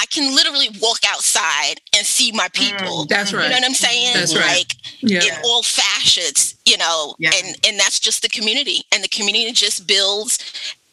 [0.02, 3.04] I can literally walk outside and see my people.
[3.04, 3.44] That's right.
[3.44, 4.14] You know what I'm saying?
[4.14, 4.58] That's right.
[4.58, 5.22] Like Yeah.
[5.22, 7.30] in all facets, you know, Yeah.
[7.36, 10.40] and and that's just the community, and the community just builds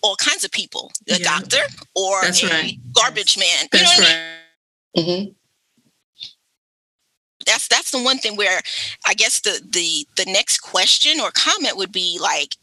[0.01, 1.17] all kinds of people, a Yeah.
[1.23, 1.63] doctor
[1.95, 2.77] or That's a right.
[2.93, 3.67] garbage man.
[3.73, 4.21] You know That's what I mean?
[4.95, 5.05] right.
[5.05, 5.35] Mhm.
[7.47, 8.61] That's that's the one thing where
[9.07, 12.55] I guess the the the next question or comment would be like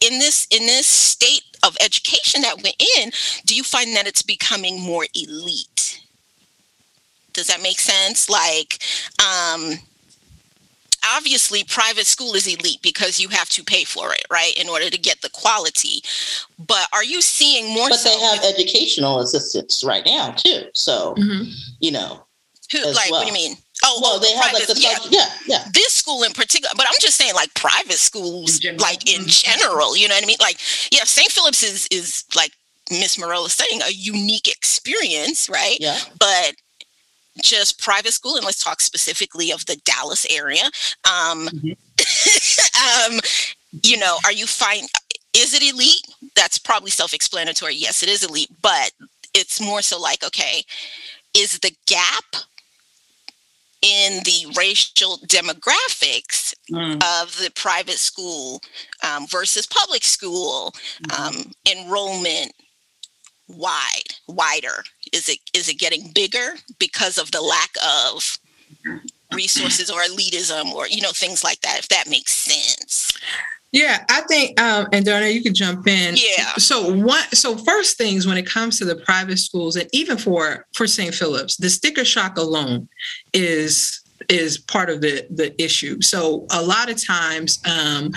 [0.00, 2.72] in this in this state of education that we're
[3.02, 3.12] in,
[3.46, 6.00] do you find that it's becoming more elite?
[7.32, 8.28] Does that make sense?
[8.28, 8.82] Like,
[9.22, 9.78] um,
[11.14, 14.90] obviously, private school is elite because you have to pay for it, right, in order
[14.90, 16.02] to get the quality.
[16.58, 18.08] But are you seeing more But so?
[18.10, 20.66] they have educational assistance right now too.
[20.74, 21.52] So Mhm.
[21.80, 22.24] you know,
[22.70, 23.48] who, as like, what do you well.
[23.50, 23.56] mean?
[23.84, 25.64] Oh, well, oh, they the have like the yeah, yeah, yeah.
[25.72, 29.44] this school in particular, but I'm just saying like private schools, In like in Mhm.
[29.44, 30.36] general, you know what I mean?
[30.40, 30.58] Like,
[30.92, 31.30] yeah, St.
[31.30, 32.52] Philip's is is like
[32.90, 35.78] Miss Morella is saying, a unique experience, right?
[35.80, 35.98] Yeah.
[36.18, 36.54] But
[37.42, 40.64] just private school, and let's talk specifically of the Dallas area.
[41.10, 41.76] Um, Mhm.
[43.14, 43.20] um,
[43.84, 44.84] you know, are you fine?
[45.34, 46.02] Is it elite?
[46.36, 47.74] That's probably self-explanatory.
[47.74, 48.92] Yes, it is elite, but
[49.34, 50.62] it's more so like, okay,
[51.34, 52.24] is the gap
[53.82, 57.02] in the racial demographics Mm.
[57.22, 58.60] of the private school
[59.02, 60.72] um, versus public school
[61.18, 62.52] um, enrollment
[63.48, 64.84] wide wider.
[65.12, 68.38] Is it is it getting bigger because of the lack of
[69.34, 73.12] resources or elitism or you know things like that if that makes sense
[73.72, 76.14] Yeah, I think, um, and Donna, you could jump in.
[76.16, 76.52] Yeah.
[76.58, 80.66] So one, So first things when it comes to the private schools, and even for
[80.74, 81.14] for St.
[81.14, 82.88] Philip's, the sticker shock alone
[83.32, 86.02] is is part of the the issue.
[86.02, 88.12] So a lot of times, um,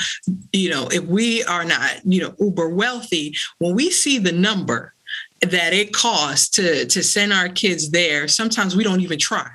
[0.51, 4.93] you know, if we are not, you know, uber wealthy, when we see the number
[5.41, 9.49] that it costs to to send our kids there, sometimes we don't even try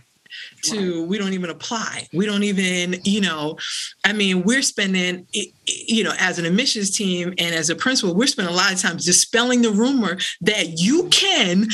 [0.62, 3.56] to we don't even apply we don't even you know
[4.04, 5.26] i mean we're spending
[5.66, 8.80] you know as an admissions team and as a principal we're spending a lot of
[8.80, 11.66] time dispelling the rumor that you can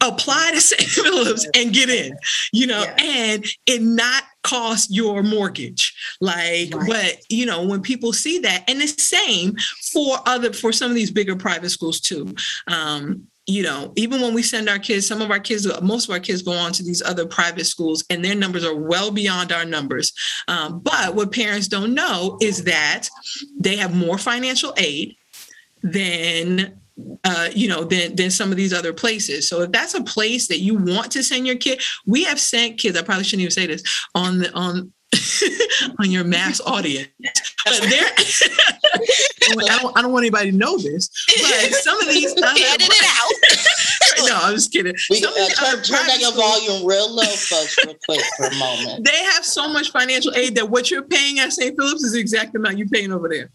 [0.00, 0.88] apply to St.
[0.88, 2.16] Philip's and get in,
[2.52, 2.96] you know, yeah.
[2.98, 5.94] and it not cost your mortgage.
[6.20, 6.88] Like, right.
[6.88, 9.56] but you know, when people see that, and the same
[9.92, 12.34] for other for some of these bigger private schools too.
[12.66, 16.12] Um, you know, even when we send our kids, some of our kids, most of
[16.12, 19.52] our kids go on to these other private schools and their numbers are well beyond
[19.52, 20.12] our numbers.
[20.48, 23.08] Um, but what parents don't know is that
[23.58, 25.16] they have more financial aid
[25.82, 26.80] than
[27.24, 29.48] uh, you know, than than some of these other places.
[29.48, 32.78] So if that's a place that you want to send your kid, we have sent
[32.78, 32.98] kids.
[32.98, 33.82] I probably shouldn't even say this
[34.14, 34.92] on the on
[35.98, 37.08] on your mass audience.
[37.64, 41.08] But there, I don't, I don't want anybody to know this.
[41.26, 43.04] But some of these other, edit it
[44.22, 44.28] out.
[44.28, 44.94] no, I'm just kidding.
[45.10, 49.04] We, uh, turn, turn down your volume real low, folks, real quick for a moment.
[49.04, 51.76] They have so much financial aid that what you're paying at St.
[51.76, 53.50] Philip's is the exact amount you're paying over there.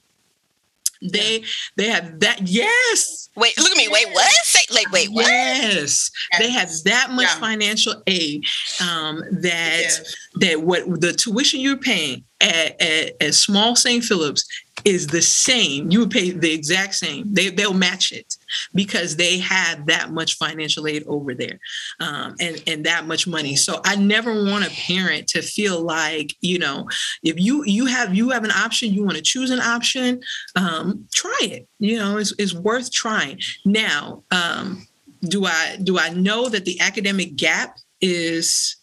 [1.11, 1.43] They
[1.75, 3.29] they have that yes.
[3.35, 3.89] Wait, look at me.
[3.89, 4.31] Wait, what?
[4.45, 5.27] Say, like, wait, what?
[5.27, 7.39] Yes, they have that much yeah.
[7.39, 8.45] financial aid
[8.81, 10.15] um, that yes.
[10.35, 14.03] that what the tuition you're paying at, at, at small St.
[14.03, 14.45] Philip's
[14.85, 15.89] is the same.
[15.89, 17.33] You would pay the exact same.
[17.33, 18.37] They they'll match it
[18.73, 21.59] because they have that much financial aid over there
[21.99, 23.55] um, and and that much money.
[23.55, 26.87] So I never want a parent to feel like you know
[27.23, 30.21] if you you have you have an option, you want to choose an option,
[30.55, 31.67] um, try it.
[31.79, 33.39] You know, it's, it's worth trying.
[33.65, 34.87] Now, um,
[35.23, 38.77] do I do I know that the academic gap is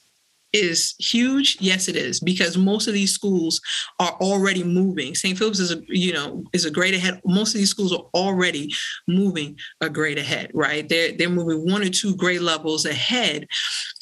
[0.53, 1.57] is huge?
[1.61, 3.61] Yes it is because most of these schools
[3.99, 5.15] are already moving.
[5.15, 7.21] St philip's is a you know is a grade ahead.
[7.25, 8.73] Most of these schools are already
[9.09, 10.89] moving a grade ahead right?
[10.89, 13.47] They're they're moving one or two grade levels ahead.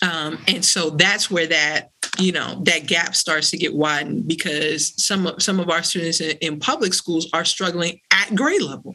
[0.02, 4.92] Um, and so that's where that you know that gap starts to get widened because
[5.02, 8.94] some of some of our students in, in public schools are struggling at grade level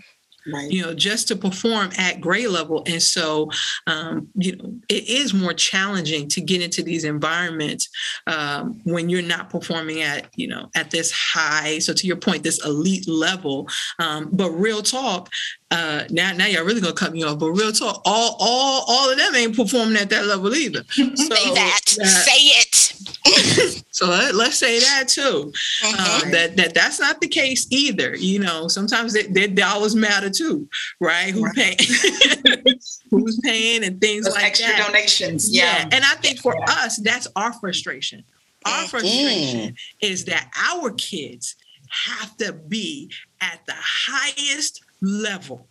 [0.51, 0.71] right.
[0.71, 2.83] you know, just to perform at grade level.
[2.85, 3.49] And so,
[3.87, 7.89] um, you know, it is more challenging to get into these environments
[8.27, 11.79] um, when you're not performing at, you know, at this high.
[11.79, 13.67] So to your point, this elite level.
[13.99, 15.29] Um, but real talk,
[15.71, 17.39] uh, now now y'all really gonna cut me off.
[17.39, 20.83] But real talk, all all all of them ain't performing at that level either.
[21.15, 21.81] So, say that.
[22.01, 23.83] Uh, say it.
[23.91, 25.51] so let, us say that too.
[25.81, 26.25] Mm-hmm.
[26.25, 28.15] Um, that that that's not the case either.
[28.15, 30.67] You know, sometimes they, their dollars matter too,
[30.99, 31.31] right?
[31.33, 31.55] Who right.
[31.55, 31.77] paying?
[33.11, 34.87] Who's paying and things Those like extra that.
[34.87, 35.49] donations.
[35.49, 35.79] Yeah.
[35.79, 35.89] yeah.
[35.91, 36.73] And I think for yeah.
[36.83, 38.23] us, that's our frustration.
[38.65, 38.87] Our mm-hmm.
[38.87, 39.75] frustration mm.
[40.01, 41.55] is that our kids
[41.89, 45.67] have to be at the highest level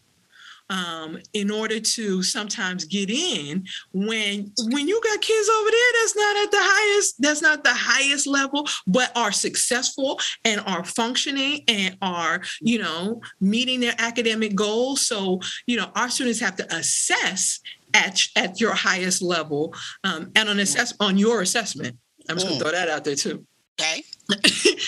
[0.75, 6.17] um, in order to sometimes get in when when you got kids over there that's
[6.17, 11.63] not at the highest that's not the highest level but are successful and are functioning
[11.69, 15.07] and are you know meeting their academic goals.
[15.07, 17.61] So you know our students have to assess
[17.93, 21.97] at, at your highest level um, and on assess on your assessment.
[22.29, 22.51] I'm just mm.
[22.51, 23.47] gonna throw that out there too.
[23.81, 24.03] Okay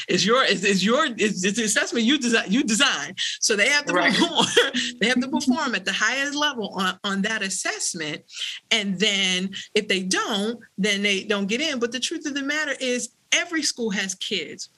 [0.09, 3.69] it's your it's, it's your it's, it's, the assessment you design you design so they
[3.69, 4.15] have to right.
[4.15, 4.47] perform
[5.01, 8.23] they have to perform at the highest level on, on that assessment
[8.71, 12.43] and then if they don't then they don't get in but the truth of the
[12.43, 14.71] matter is every school has kids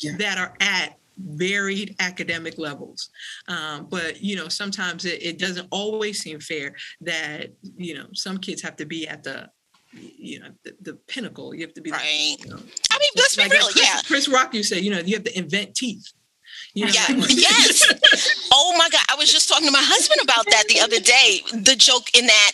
[0.00, 0.16] yeah.
[0.16, 3.10] that are at varied academic levels
[3.48, 8.38] um, but you know sometimes it, it doesn't always seem fair that you know some
[8.38, 9.48] kids have to be at the
[9.92, 11.54] you know the, the pinnacle.
[11.54, 12.36] You have to be right.
[12.38, 13.62] you know, I mean, let's like real.
[13.62, 16.12] Chris, yeah, Chris Rock, you say you know you have to invent teeth.
[16.74, 16.92] You know?
[16.92, 17.06] Yeah.
[17.28, 18.48] yes.
[18.52, 19.04] Oh my God.
[19.10, 21.40] I was just talking to my husband about that the other day.
[21.52, 22.52] The joke in that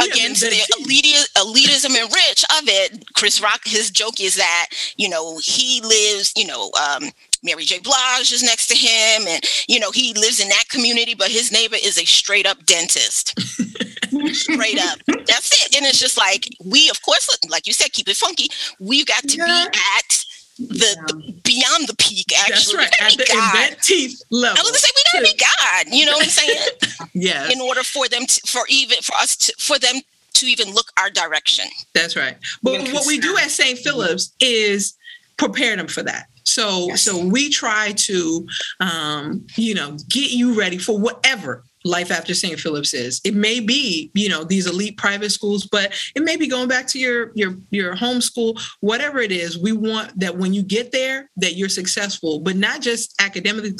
[0.00, 5.08] against the elitism, elitism and rich of it, Chris Rock, his joke is that, you
[5.08, 7.10] know, he lives, you know, um,
[7.42, 7.78] Mary J.
[7.78, 11.52] Blige is next to him, and you know he lives in that community, but his
[11.52, 13.38] neighbor is a straight up dentist.
[14.34, 14.98] straight up.
[15.06, 15.76] That's it.
[15.76, 18.48] And it's just like we, of course, like you said, keep it funky.
[18.78, 19.46] We've got to yeah.
[19.46, 20.24] be at
[20.58, 21.02] the, yeah.
[21.06, 22.26] the, beyond the peak.
[22.38, 23.12] Actually, That's right.
[23.12, 23.76] At the God.
[23.82, 24.58] teeth level.
[24.58, 25.94] I was gonna say we gotta be God.
[25.94, 26.58] You know what I'm saying?
[27.14, 27.52] yes.
[27.52, 29.96] In order for them to, for even for us to, for them
[30.34, 31.66] to even look our direction.
[31.94, 32.36] That's right.
[32.62, 33.78] But what we do at St.
[33.78, 34.96] Philip's is
[35.36, 36.26] prepare them for that.
[36.44, 37.02] So yes.
[37.02, 38.46] so we try to
[38.80, 42.58] um, you know get you ready for whatever life after St.
[42.58, 43.20] Philip's is.
[43.24, 46.86] It may be, you know, these elite private schools, but it may be going back
[46.88, 49.58] to your your your home school, whatever it is.
[49.58, 53.74] We want that when you get there, that you're successful, but not just academically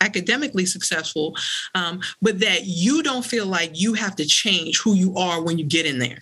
[0.00, 1.34] academically successful,
[1.74, 5.56] um, but that you don't feel like you have to change who you are when
[5.56, 6.18] you get in there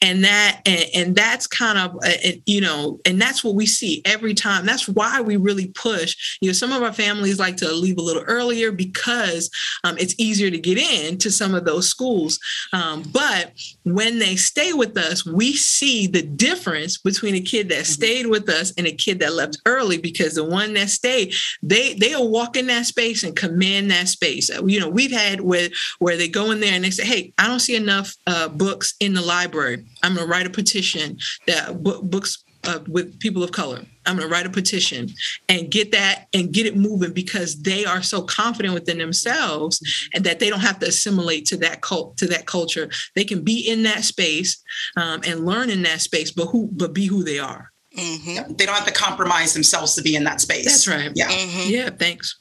[0.00, 4.02] and that and, and that's kind of uh, you know and that's what we see
[4.04, 4.66] every time.
[4.66, 6.38] That's why we really push.
[6.40, 9.50] You know some of our families like to leave a little earlier because
[9.84, 12.38] um, it's easier to get in to some of those schools.
[12.72, 13.52] Um, but
[13.84, 17.84] when they stay with us we see the difference between a kid that mm-hmm.
[17.84, 21.94] stayed with us and a kid that left early because the one that stayed they
[21.94, 24.48] they'll walk in that space and command that space.
[24.66, 25.68] You know we've had where
[25.98, 28.94] where they go in there and they say hey i don't see enough uh, books
[29.00, 33.52] in the library I'm going to write a petition that books uh, with people of
[33.52, 33.80] color.
[34.06, 35.08] I'm going to write a petition
[35.48, 39.80] and get that and get it moving because they are so confident within themselves
[40.12, 42.90] and that they don't have to assimilate to that cult to that culture.
[43.14, 44.62] They can be in that space
[44.96, 47.70] um, and learn in that space, but who but be who they are.
[47.96, 48.54] Mm-hmm.
[48.54, 50.66] They don't have to compromise themselves to be in that space.
[50.66, 51.12] That's right.
[51.14, 51.28] Yeah.
[51.28, 51.70] Mm-hmm.
[51.70, 51.90] Yeah.
[51.90, 52.38] Thanks.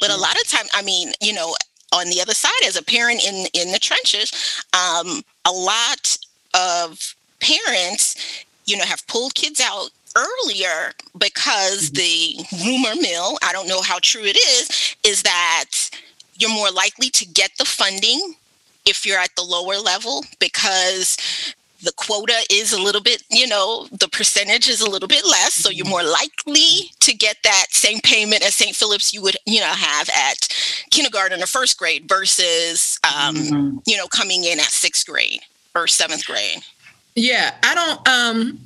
[0.00, 1.54] But a lot of time, I mean, you know,
[1.92, 6.16] on the other side, as a parent in in the trenches, um, a lot
[6.54, 12.56] of parents, you know, have pulled kids out earlier because mm-hmm.
[12.56, 15.70] the rumor mill, I don't know how true it is, is that
[16.36, 18.34] you're more likely to get the funding
[18.86, 21.16] if you're at the lower level because
[21.82, 25.54] the quota is a little bit, you know, the percentage is a little bit less.
[25.54, 25.90] So you're mm-hmm.
[25.90, 28.76] more likely to get that same payment as St.
[28.76, 30.48] Philip's you would, you know, have at
[30.90, 33.78] kindergarten or first grade versus, um, mm-hmm.
[33.86, 35.40] you know, coming in at sixth grade
[35.74, 36.60] or seventh grade.
[37.14, 38.08] Yeah, I don't.
[38.08, 38.60] Um,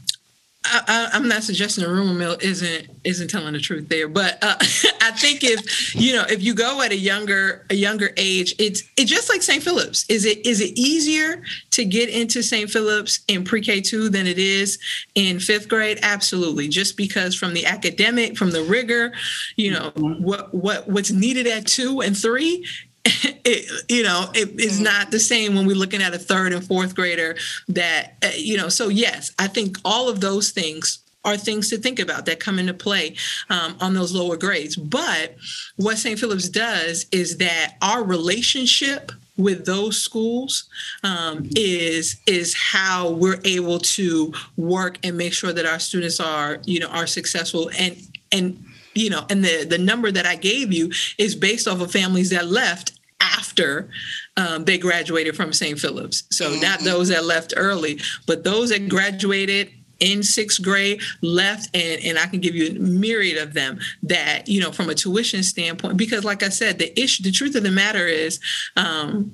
[0.67, 4.57] I, am not suggesting the rumor mill isn't isn't telling the truth there, but uh,
[5.01, 8.83] I think if you know if you go at a younger a younger age, it's
[8.97, 9.63] it's just like St.
[9.63, 10.09] Philip's.
[10.09, 11.43] Is it is it easier
[11.73, 12.71] to get into St.
[12.71, 14.79] Philip's in pre-K two than it is
[15.15, 15.99] in fifth grade?
[16.03, 19.13] Absolutely, just because from the academic, from the rigor,
[19.57, 20.23] you know mm-hmm.
[20.23, 22.65] what what what's needed at two and three
[23.45, 24.85] it, you know, it is mm-hmm.
[24.85, 27.37] not the same when we're looking at a third and fourth grader
[27.69, 31.79] that, uh, you know, so yes, I think all of those things are things to
[31.79, 33.17] think about that come into play
[33.51, 34.77] um, on those lower grades.
[34.77, 35.37] But
[35.77, 36.19] what St.
[36.19, 40.65] Philip's does is that our relationship with those schools
[41.03, 46.59] um, is is how we're able to work and make sure that our students are
[46.65, 47.97] you know are successful and
[48.31, 48.65] and
[48.95, 52.31] you know and the the number that i gave you is based off of families
[52.31, 53.89] that left after
[54.37, 55.79] um, they graduated from St.
[55.79, 56.25] Philip's.
[56.31, 56.61] So mm-hmm.
[56.61, 59.71] not those that left early, but those that graduated
[60.01, 64.49] in sixth grade left and and i can give you a myriad of them that
[64.49, 67.63] you know from a tuition standpoint because like i said the issue the truth of
[67.63, 68.41] the matter is
[68.77, 69.33] um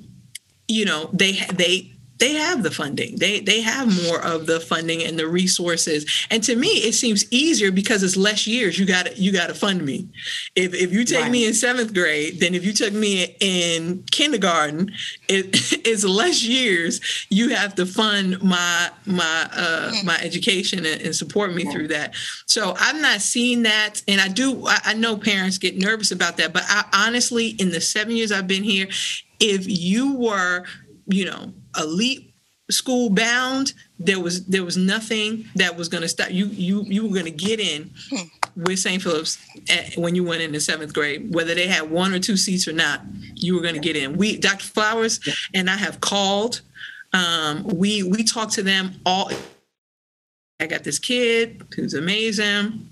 [0.67, 1.91] you know they they
[2.21, 3.15] they have the funding.
[3.15, 6.05] They they have more of the funding and the resources.
[6.29, 8.77] And to me, it seems easier because it's less years.
[8.77, 10.07] You got you got to fund me.
[10.55, 11.31] If if you take right.
[11.31, 14.91] me in seventh grade, then if you took me in kindergarten,
[15.27, 15.47] it,
[15.87, 17.01] it's less years.
[17.29, 20.05] You have to fund my my uh, mm.
[20.05, 22.13] my education and, and support me through that.
[22.45, 24.67] So I'm not seeing that, and I do.
[24.67, 28.31] I, I know parents get nervous about that, but I honestly, in the seven years
[28.31, 28.89] I've been here,
[29.39, 30.65] if you were
[31.07, 32.33] you know elite
[32.69, 37.03] school bound there was there was nothing that was going to stop you you you
[37.03, 37.91] were going to get in
[38.55, 39.37] with st philip's
[39.69, 41.33] at, when you went into seventh grade.
[41.33, 43.01] Whether they had one or two seats or not
[43.35, 44.17] you were going to get in.
[44.17, 45.19] We dr flowers
[45.53, 46.61] and i have called
[47.13, 49.31] um, we we talked to them all.
[50.59, 52.87] I got this kid who's amazing.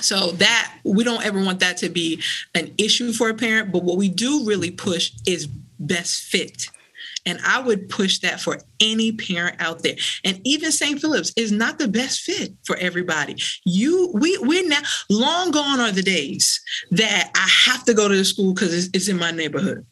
[0.00, 2.22] So that we don't ever want that to be
[2.54, 6.68] an issue for a parent but what we do really push is best fit
[7.26, 9.96] and I would push that for any parent out there.
[10.24, 11.00] And even St.
[11.00, 13.36] Philip's is not the best fit for everybody.
[13.64, 16.60] You, we, we're now long gone are the days
[16.92, 19.84] that I have to go to the school because it's, it's in my neighborhood.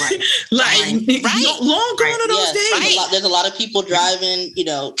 [0.00, 0.20] Right.
[0.50, 1.58] like right.
[1.60, 2.20] long gone right.
[2.20, 2.54] are those yes.
[2.54, 2.80] days.
[2.80, 4.94] There's a, lot, there's a lot of people driving, you know,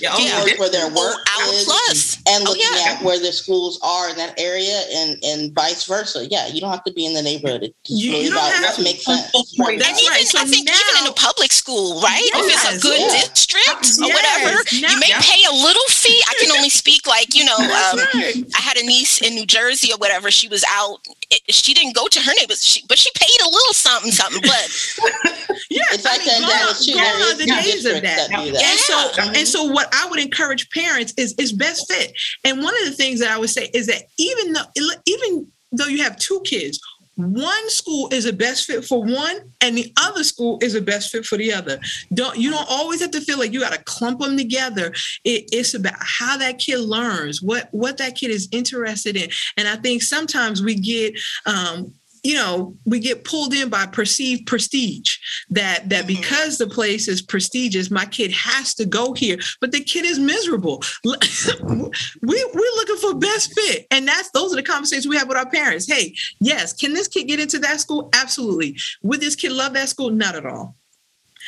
[0.00, 0.10] yeah.
[0.12, 0.58] oh, yeah.
[0.58, 2.22] where their work oh, is plus.
[2.28, 2.94] and looking oh, yeah.
[2.94, 6.26] at where the schools are in that area and and vice versa.
[6.26, 7.72] Yeah, you don't have to be in the neighborhood.
[7.86, 9.30] You, you don't have to make sense.
[9.32, 10.26] That's even, right.
[10.26, 12.22] So I think now, even in a public school, right?
[12.22, 13.20] Yes, if it's a good yeah.
[13.20, 16.20] district or whatever, now, you may pay a little fee.
[16.28, 18.44] I can only speak like, you know, um, right.
[18.56, 20.30] I had a niece in New Jersey or whatever.
[20.30, 21.06] She was out.
[21.30, 24.42] It, she didn't go to her neighbors, she, but she paid a little something, something.
[24.42, 26.94] But yeah, it's like I mean, that too.
[26.94, 28.30] There is the days of that.
[28.30, 28.40] that.
[28.40, 32.12] And so, and so, what I would encourage parents is is best fit.
[32.44, 34.66] And one of the things that I would say is that even though
[35.06, 36.80] even though you have two kids,
[37.20, 41.10] one school is a best fit for one and the other school is a best
[41.10, 41.78] fit for the other.
[42.14, 44.92] Don't you don't always have to feel like you got to clump them together.
[45.24, 49.30] It, it's about how that kid learns what what that kid is interested in.
[49.56, 54.46] And i think sometimes we get um, you know we get pulled in by perceived
[54.46, 55.16] prestige
[55.50, 56.20] that that mm-hmm.
[56.20, 59.38] because the place is prestigious my kid has to go here.
[59.60, 60.82] But the kid is miserable.
[62.22, 63.86] We, we're looking for best fit.
[63.90, 65.90] And that's those are the conversations we have with our parents.
[65.90, 68.08] Hey yes can this kid get into that school?
[68.12, 68.76] Absolutely.
[69.02, 70.10] Would this kid love that school?
[70.10, 70.76] Not at all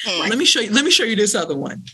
[0.07, 0.29] Mm.
[0.29, 0.73] Let me show you.
[0.73, 1.85] Let me show you this other one.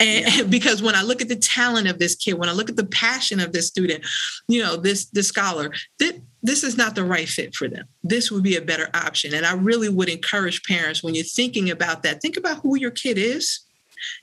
[0.00, 0.42] And yeah.
[0.48, 2.86] because when I look at the talent of this kid, when I look at the
[2.86, 4.04] passion of this student,
[4.48, 7.86] you know, this this scholar, this, this is not the right fit for them.
[8.02, 9.34] This would be a better option.
[9.34, 12.90] And I really would encourage parents when you're thinking about that, think about who your
[12.90, 13.60] kid is.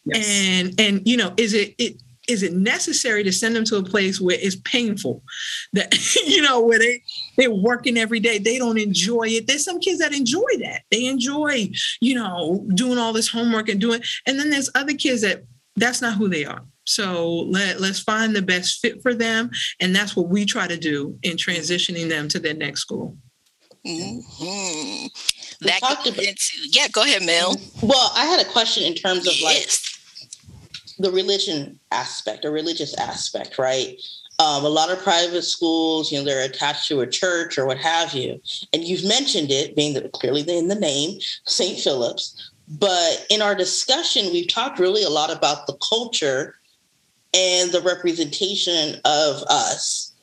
[0.05, 0.27] Yes.
[0.29, 3.83] And and you know, is it it is it necessary to send them to a
[3.83, 5.23] place where it's painful?
[5.73, 5.93] That
[6.25, 7.01] you know where they
[7.37, 8.37] they're working every day.
[8.37, 9.47] They don't enjoy it.
[9.47, 10.83] There's some kids that enjoy that.
[10.91, 11.69] They enjoy
[11.99, 15.43] you know doing all this homework and doing and then there's other kids that
[15.75, 16.63] that's not who they are.
[16.85, 20.77] So let, let's find the best fit for them and that's what we try to
[20.77, 23.17] do in transitioning them to their next school.
[23.85, 25.07] Mm-hmm.
[25.61, 27.55] that about, into, yeah go ahead mel.
[27.81, 29.67] Well i had a question in terms of like
[31.01, 33.99] the religion aspect or religious aspect, right?
[34.39, 37.77] Um, a lot of private schools, you know, they're attached to a church or what
[37.77, 38.41] have you.
[38.73, 41.79] And you've mentioned it being the, clearly in the name, St.
[41.79, 42.51] Philip's.
[42.67, 46.55] But in our discussion, we've talked really a lot about the culture
[47.33, 50.13] and the representation of us.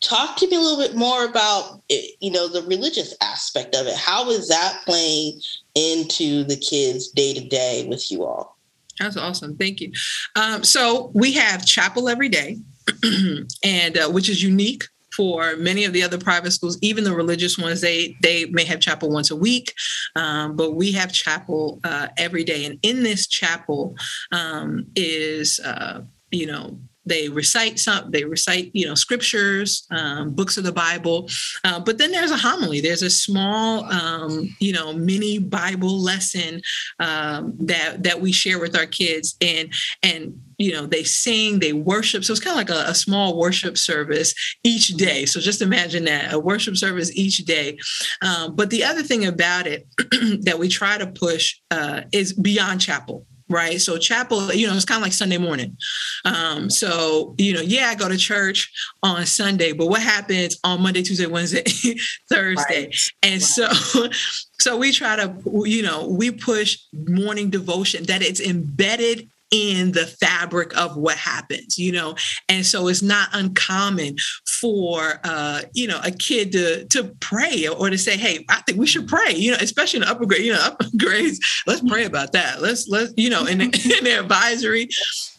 [0.00, 3.86] Talk to me a little bit more about, it, you know, the religious aspect of
[3.86, 3.96] it.
[3.96, 5.40] How is that playing
[5.74, 8.56] into the kids' day to day with you all?
[9.00, 9.56] That's awesome.
[9.56, 9.90] Thank you.
[10.36, 12.58] Um, so we have chapel every day,
[13.64, 14.84] and uh, which is unique
[15.16, 17.80] for many of the other private schools, even the religious ones.
[17.80, 19.74] They they may have chapel once a week,
[20.16, 22.66] um, but we have chapel uh, every day.
[22.66, 23.96] And in this chapel
[24.32, 26.78] um, is uh, you know
[27.10, 31.28] they recite some they recite you know scriptures um, books of the bible.
[31.64, 32.80] Uh, but then there's a homily.
[32.80, 36.62] There's a small um, you know mini bible lesson
[37.00, 39.36] um, that that we share with our kids.
[39.40, 42.22] And and you know they sing they worship.
[42.24, 45.24] So it's kind of like a, a, small worship service each day.
[45.24, 47.78] So just imagine that a worship service each day.
[48.20, 49.86] Um, but the other thing about it
[50.44, 53.80] that we try to push uh, is beyond chapel right?
[53.80, 55.76] So chapel, you know, it's kind of like Sunday morning.
[56.24, 58.72] Um, so, you know, yeah, I go to church
[59.02, 61.64] on Sunday, but what happens on Monday, Tuesday, Wednesday,
[62.30, 62.86] Thursday?
[62.86, 63.10] Right.
[63.22, 63.42] And right.
[63.42, 63.68] so
[64.60, 65.34] so we try to,
[65.64, 71.78] you know, we push morning devotion that it's embedded in the fabric of what happens,
[71.78, 72.14] you know.
[72.48, 74.16] And so it's not uncommon
[74.60, 78.78] for uh, you know, a kid to to pray or to say, hey, I think
[78.78, 81.80] we should pray, you know, especially in the upper grade, you know, upper grades, let's
[81.88, 82.62] pray about that.
[82.62, 84.88] Let's let's, you know, in, in the advisory,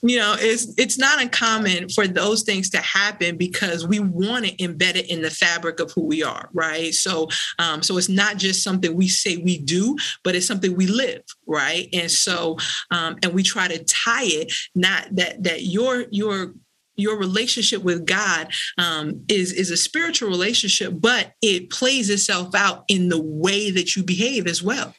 [0.02, 4.56] you know, it's it's not uncommon for those things to happen because we want to
[4.58, 6.94] embed it in the fabric of who we are, right?
[6.94, 10.88] So um, so it's not just something we say we do, but it's something we
[10.88, 11.88] live, right?
[11.94, 12.58] And so
[12.90, 16.54] um, and we try to tie it, not that that your your
[17.02, 22.86] your relationship with God um, is is a spiritual relationship, but it plays itself out
[22.88, 24.94] in the way that you behave as well.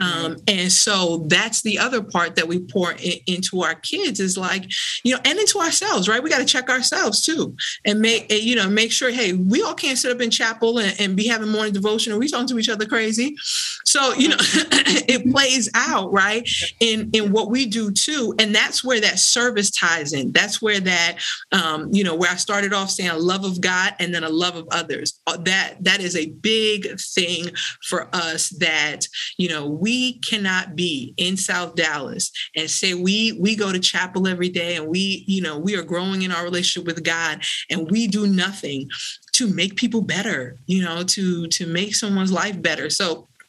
[0.00, 4.36] Um, and so that's the other part that we pour in, into our kids is
[4.36, 4.64] like,
[5.04, 6.22] you know, and into ourselves, right?
[6.22, 9.74] We got to check ourselves too, and make you know make sure, hey, we all
[9.74, 12.58] can't sit up in chapel and, and be having morning devotion, or we talking to
[12.58, 13.36] each other crazy.
[13.84, 16.48] So you know, it plays out right
[16.80, 20.32] in in what we do too, and that's where that service ties in.
[20.32, 21.18] That's where that
[21.52, 24.28] um, you know, where I started off saying a love of God and then a
[24.28, 25.20] love of others.
[25.26, 27.50] Uh, that that is a big thing
[27.88, 29.06] for us that,
[29.38, 34.28] you know, we cannot be in South Dallas and say we we go to chapel
[34.28, 37.90] every day and we, you know, we are growing in our relationship with God and
[37.90, 38.88] we do nothing
[39.32, 42.90] to make people better, you know, to to make someone's life better.
[42.90, 43.28] So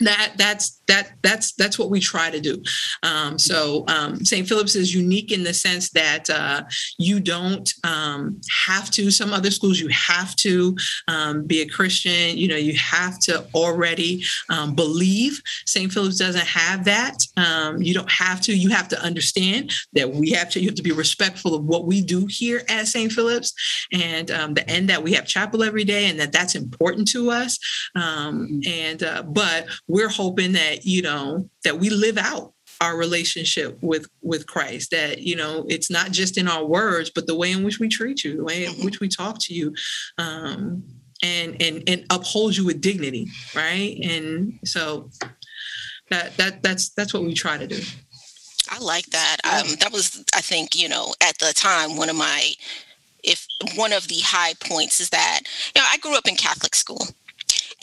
[0.00, 2.60] that that's that that's that's what we try to do.
[3.04, 4.46] Um, so um, St.
[4.46, 6.64] Philip's is unique in the sense that uh,
[6.98, 9.10] you don't um, have to.
[9.10, 10.76] Some other schools you have to
[11.06, 12.36] um, be a Christian.
[12.36, 15.40] You know, you have to already um, believe.
[15.64, 15.92] St.
[15.92, 17.24] Philip's doesn't have that.
[17.36, 18.56] Um, you don't have to.
[18.56, 20.60] You have to understand that we have to.
[20.60, 23.12] You have to be respectful of what we do here at St.
[23.12, 23.54] Philip's,
[23.92, 27.58] and the end that we have chapel every day, and that that's important to us.
[27.94, 34.08] and uh, but we're hoping that you know that we live out our relationship with
[34.22, 37.62] with Christ that you know it's not just in our words but the way in
[37.62, 38.84] which we treat you the way in mm-hmm.
[38.84, 39.74] which we talk to you
[40.18, 40.82] um
[41.22, 43.98] and and and uphold you with dignity, right?
[44.02, 45.10] And so
[46.10, 47.80] that that that's that's what we try to do.
[48.70, 49.38] I like that.
[49.44, 52.52] Um, that was, I think, you know, at the time, one of my,
[53.24, 55.40] if one of the high points is that,
[55.74, 57.04] you know, I grew up in Catholic school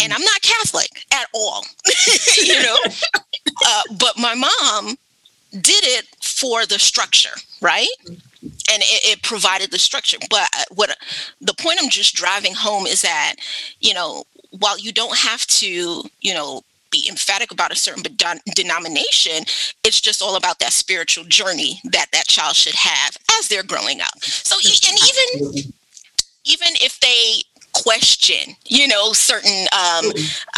[0.02, 1.66] and I'm not Catholic at all,
[2.38, 2.78] you know,
[3.66, 4.98] uh, but my mom
[5.52, 7.88] did it for the structure, right?
[8.08, 10.18] And it, it provided the structure.
[10.30, 10.96] But what
[11.42, 13.36] the point I'm just driving home is that,
[13.80, 18.04] you know, while you don't have to, you know, be emphatic about a certain
[18.56, 19.44] denomination.
[19.84, 24.02] It's just all about that spiritual journey that that child should have as they're growing
[24.02, 24.24] up.
[24.24, 24.98] So, and
[25.44, 25.74] even
[26.46, 27.44] even if they
[27.84, 30.06] question, you know, certain um,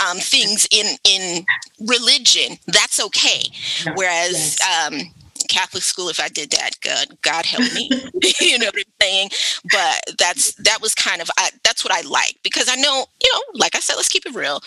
[0.07, 1.45] um, things in in
[1.87, 3.43] religion, that's okay.
[3.95, 4.99] Whereas um,
[5.47, 7.89] Catholic school, if I did that, God, God help me,
[8.39, 9.29] you know what I'm saying?
[9.71, 13.31] But that's that was kind of I, that's what I like because I know, you
[13.33, 14.61] know, like I said, let's keep it real.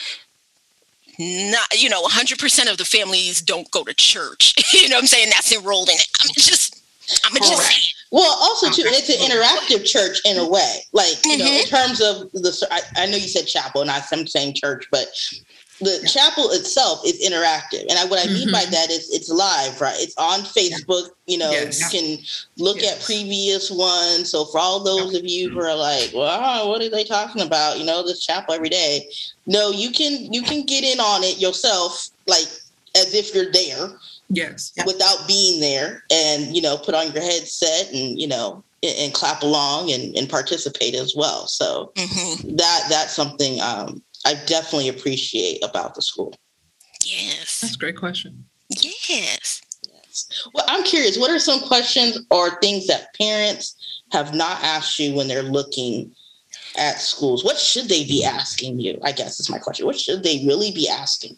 [1.18, 4.54] Not you know 100% of the families don't go to church.
[4.72, 5.28] You know i'm saying?
[5.30, 6.81] That's enrolled in it i'm just
[7.24, 7.94] i'm just saying.
[8.10, 11.38] well also too it's an interactive church in a way like you mm-hmm.
[11.38, 11.76] know in mm-hmm.
[11.76, 15.08] terms of the I, I, know you said chapel not i'm saying church but
[15.80, 16.08] the yeah.
[16.08, 18.52] chapel itself is interactive and I, what i mean mm-hmm.
[18.52, 21.80] by that is it's live right it's on facebook you know yes.
[21.80, 22.24] you can
[22.58, 22.98] look yes.
[22.98, 26.90] at previous ones so for all those of you who are like well what are
[26.90, 29.08] they talking about you know this chapel every day
[29.46, 32.46] no you can you can get in on it yourself like
[32.94, 33.90] as if you're there
[34.28, 38.96] yes without being there and you know put on your headset and you know and,
[38.98, 42.56] and clap along and, and participate as well so mm-hmm.
[42.56, 46.34] that that's something um I definitely appreciate about the school.
[47.04, 47.60] Yes.
[47.60, 48.44] That's a great question.
[48.68, 49.62] Yes.
[49.92, 50.48] Yes.
[50.54, 55.14] Well, I'm curious, what are some questions or things that parents have not asked you
[55.14, 56.14] when they're looking
[56.76, 57.44] at schools?
[57.44, 58.98] What should they be asking you?
[59.02, 59.86] I guess is my question.
[59.86, 61.36] What should they really be asking?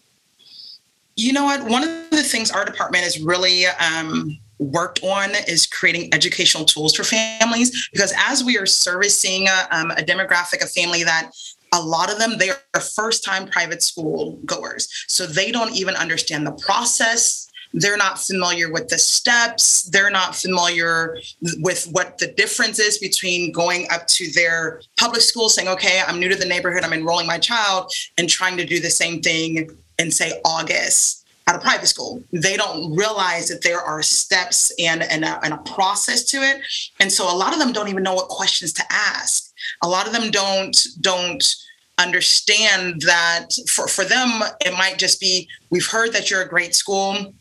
[1.17, 1.65] You know what?
[1.65, 6.95] One of the things our department is really um, worked on is creating educational tools
[6.95, 11.31] for families because as we are servicing a, um, a demographic of family that
[11.73, 14.89] a lot of them they are first time private school goers.
[15.09, 17.49] So they don't even understand the process.
[17.73, 19.91] They're not familiar with the steps.
[19.91, 21.19] They're not familiar
[21.57, 26.21] with what the difference is between going up to their public school saying okay i'm
[26.21, 26.85] new to the neighborhood.
[26.85, 31.55] I'm enrolling my child and trying to do the same thing in say august at
[31.55, 32.23] a private school.
[32.33, 36.63] They don't realize that there are steps and, and, a, and a process to it.
[37.01, 39.53] And so a lot of them don't even know what questions to ask.
[39.83, 41.45] A lot of them don't don't
[41.99, 46.75] understand that for, for them it might just be we've heard that you're a great
[46.75, 47.33] school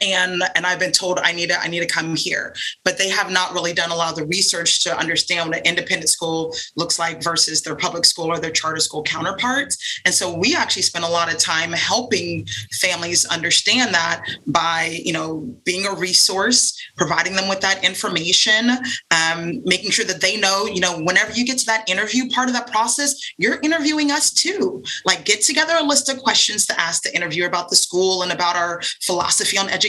[0.00, 2.54] and and I've been told I need to I need to come here.
[2.84, 5.64] But they have not really done a lot of the research to understand what an
[5.64, 10.00] independent school looks like versus their public school or their charter school counterparts.
[10.04, 12.46] And so we actually spend a lot of time helping
[12.80, 18.70] families understand that by you know being a resource, providing them with that information,
[19.10, 22.48] um, making sure that they know you know whenever you get to that interview part
[22.48, 24.82] of that process, you're interviewing us too.
[25.04, 28.32] Like get together a list of questions to ask the interviewer about the school and
[28.32, 29.79] about our philosophy on education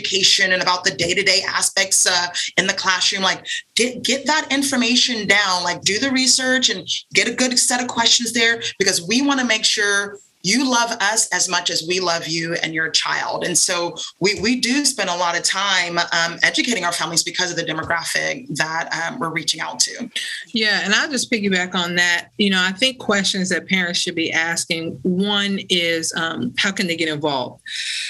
[0.52, 2.28] and about the day-to-day aspects uh,
[2.58, 7.28] in the classroom like get get that information down like do the research and get
[7.28, 11.28] a good set of questions there because we want to make sure you love us
[11.30, 13.44] as much as we love you and your child.
[13.44, 17.52] And so we, we do spend a lot of time um, educating our families because
[17.52, 20.10] of the demographic that um, we're reaching out to.
[20.54, 22.30] Yeah, and I'll just piggyback on that.
[22.38, 25.00] You know, I think questions that parents should be asking.
[25.04, 27.62] One is um, how can they get involved?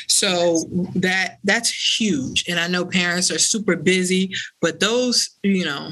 [0.07, 0.65] So
[0.95, 2.45] that that's huge.
[2.47, 5.91] And I know parents are super busy, but those, you know,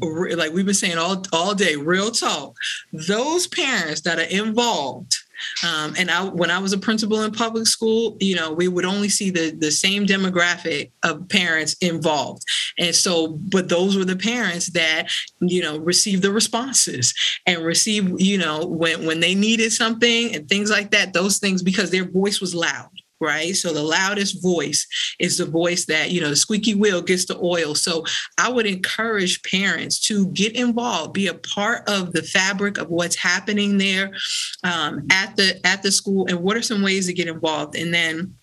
[0.00, 2.56] like we've been saying all all day, real talk.
[2.92, 5.16] Those parents that are involved
[5.66, 8.84] um, and I, when I was a principal in public school, you know, we would
[8.84, 12.44] only see the the same demographic of parents involved,
[12.78, 15.08] and so, but those were the parents that
[15.40, 17.14] you know received the responses
[17.46, 21.12] and received, you know, when when they needed something and things like that.
[21.12, 23.54] Those things because their voice was loud right?
[23.54, 24.86] So the loudest voice
[25.18, 27.74] is the voice that, you know, the squeaky wheel gets the oil.
[27.74, 28.04] So
[28.38, 33.16] I would encourage parents to get involved, be a part of the fabric of what's
[33.16, 34.12] happening there
[34.64, 37.92] um, at the at the school, and what are some ways to get involved, and
[37.92, 38.34] then.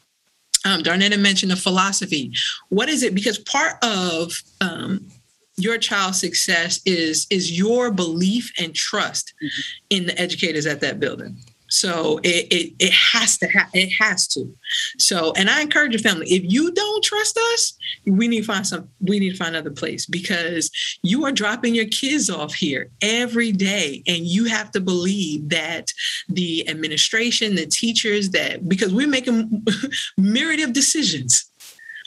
[0.66, 2.34] Um, Darnetta mentioned the philosophy.
[2.70, 3.14] What is it?
[3.14, 5.08] Because part of um,
[5.56, 9.62] your child's success is is your belief and trust mm-hmm.
[9.92, 11.38] in the educators at that building
[11.70, 14.54] So it, it, it has to ha- it has to.
[14.98, 18.66] So and I encourage your family if you don't trust us, we need to find
[18.66, 20.72] some we need to find another place because
[21.04, 25.92] you are dropping your kids off here every day and you have to believe that
[26.30, 29.66] the administration, the teachers that because we're making
[30.18, 31.50] myriad of decisions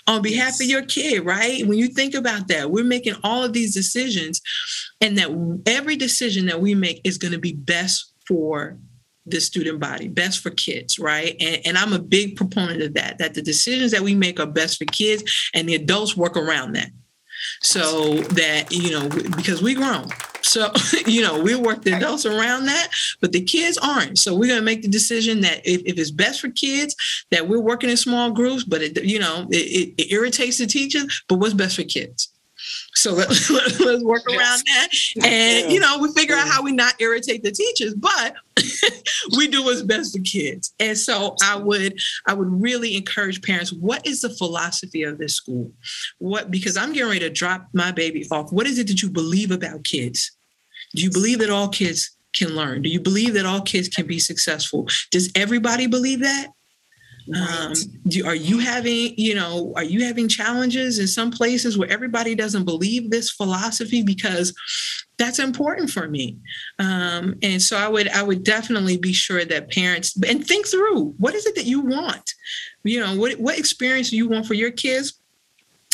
[0.07, 0.61] on behalf yes.
[0.61, 1.67] of your kid, right?
[1.67, 4.41] When you think about that, we're making all of these decisions
[5.01, 8.77] and that every decision that we make is going to be best for
[9.31, 11.37] the student body, best for kids, right?
[11.41, 14.47] And, and I'm a big proponent of that, that the decisions that we make are
[14.47, 16.91] best for kids and the adults work around that.
[17.63, 20.09] So that, you know, because we grown.
[20.43, 20.71] So,
[21.07, 22.89] you know, we work the adults around that,
[23.21, 24.19] but the kids aren't.
[24.19, 26.95] So we're going to make the decision that if, if it's best for kids,
[27.31, 31.23] that we're working in small groups, but it, you know, it, it irritates the teachers,
[31.29, 32.29] but what's best for kids?
[32.95, 34.89] So let, us work around that.
[35.25, 38.35] And, you know, we figure out how we not irritate the teachers, but
[39.37, 40.75] we do what's best for kids.
[40.79, 45.35] And so I would, I would really encourage parents, what is the philosophy of this
[45.35, 45.73] school?
[46.19, 48.53] What, because I'm getting ready to drop my baby off.
[48.53, 50.33] What is it that you believe about kids?
[50.95, 52.83] Do you believe that all kids can learn?
[52.83, 54.89] Do you believe that all kids can be successful?
[55.11, 56.49] Does everybody believe that?
[57.35, 57.73] Um,
[58.07, 62.35] do, are you having, you know, are you having challenges in some places where everybody
[62.35, 64.03] doesn't believe this philosophy?
[64.03, 64.55] Because
[65.19, 66.39] that's important for me.
[66.79, 71.15] Um, and so I would, I would definitely be sure that parents and think through
[71.19, 72.35] what is it that you want?
[72.83, 75.21] You know, what what experience do you want for your kids?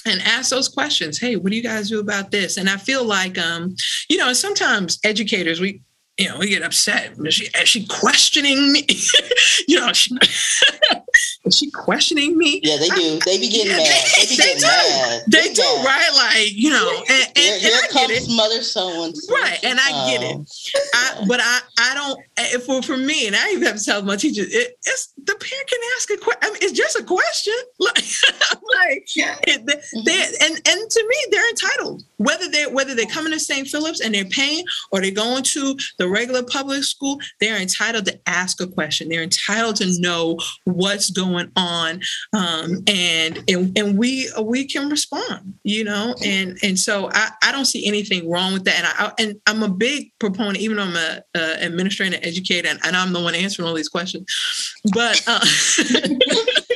[0.06, 3.04] and ask those questions hey what do you guys do about this and i feel
[3.04, 3.74] like um
[4.08, 5.80] you know sometimes educators we
[6.18, 8.86] you know we get upset is she, is she questioning me
[9.68, 10.16] you know she,
[11.46, 12.60] is she questioning me?
[12.62, 13.18] Yeah, they do.
[13.24, 14.04] They be getting mad.
[14.16, 14.66] They, be they do.
[14.66, 15.22] mad.
[15.28, 15.84] They, they do, mad.
[15.84, 16.10] right?
[16.14, 18.28] Like, you know, and, and, here, here and I get it.
[18.34, 19.12] Mother someone.
[19.30, 20.36] Right, and I get it.
[20.94, 22.20] I, but I, I don't.
[22.36, 25.34] Eh, for for me, and I even have to tell my teachers, it, it's the
[25.34, 26.40] parent can ask a question.
[26.42, 27.54] I mean, it's just a question.
[27.78, 28.04] Like,
[28.76, 29.36] like yeah.
[29.42, 30.44] It, they, mm-hmm.
[30.44, 32.04] and and to me, they're entitled.
[32.16, 33.66] Whether they whether they're coming to St.
[33.68, 38.18] Philip's and they're paying, or they're going to the regular public school, they're entitled to
[38.26, 39.08] ask a question.
[39.08, 42.00] They're entitled to know what's going on,
[42.32, 45.54] um, and and and we we can respond.
[45.64, 48.78] You know, and and so I I don't see anything wrong with that.
[48.78, 52.80] And I and I'm a big proponent, even though I'm a, a administrator educator and,
[52.84, 54.26] and, I'm the one answering all these questions.
[54.92, 55.48] But uh, but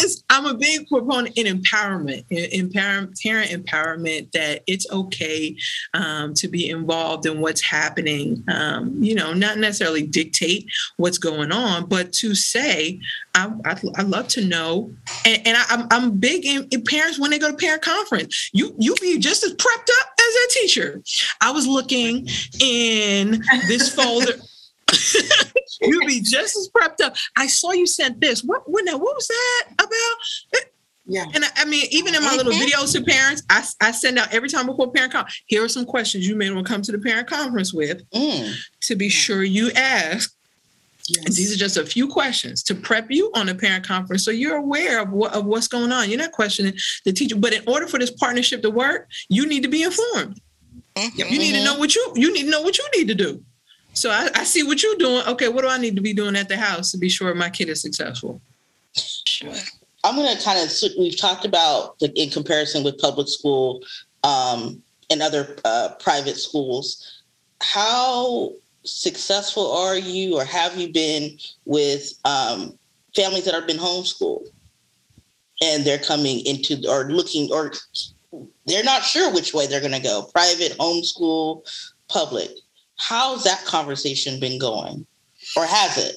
[0.00, 2.24] just I'm a big proponent in empowerment,
[2.72, 5.56] parent empowerment that it's okay
[5.94, 8.44] um, to be involved in what's happening.
[8.48, 10.66] Um, you know, not necessarily dictate
[10.96, 13.00] what's going on, but to say
[13.34, 14.92] I, I, I love to know,
[15.24, 17.82] and, and I, am I'm, I'm big in, in, parents when they go to parent
[17.82, 18.50] conference.
[18.52, 21.02] You you be just as prepped up as a teacher.
[21.40, 22.28] I was looking
[22.60, 24.34] in this folder.
[25.80, 27.16] You'd be just as prepped up.
[27.36, 28.42] I saw you sent this.
[28.42, 28.96] What what now?
[28.96, 30.64] What was that about?
[31.06, 31.24] Yeah.
[31.34, 32.62] And I, I mean, even in my little mm-hmm.
[32.62, 35.42] videos to parents, I, I send out every time before parent conference.
[35.46, 38.54] Here are some questions you may want to come to the parent conference with mm.
[38.82, 40.34] to be sure you ask.
[41.06, 41.36] Yes.
[41.36, 44.56] These are just a few questions to prep you on a parent conference so you're
[44.56, 46.08] aware of, what, of what's going on.
[46.08, 46.72] You're not questioning
[47.04, 50.40] the teacher, but in order for this partnership to work, you need to be informed.
[50.94, 51.18] Mm-hmm.
[51.18, 53.42] You need to know what you you need to know what you need to do.
[53.94, 55.22] So I, I see what you're doing.
[55.26, 57.48] Okay, what do I need to be doing at the house to be sure my
[57.48, 58.40] kid is successful?
[58.94, 59.54] Sure.
[60.02, 63.82] I'm going to kind of, we've talked about the, in comparison with public school
[64.22, 67.22] um, and other uh, private schools.
[67.62, 68.52] How
[68.84, 72.78] successful are you or have you been with um,
[73.16, 74.48] families that have been homeschooled
[75.62, 77.72] and they're coming into or looking or
[78.66, 81.62] they're not sure which way they're going to go private homeschool
[82.08, 82.50] public
[82.96, 85.06] How's that conversation been going,
[85.56, 86.16] or has it?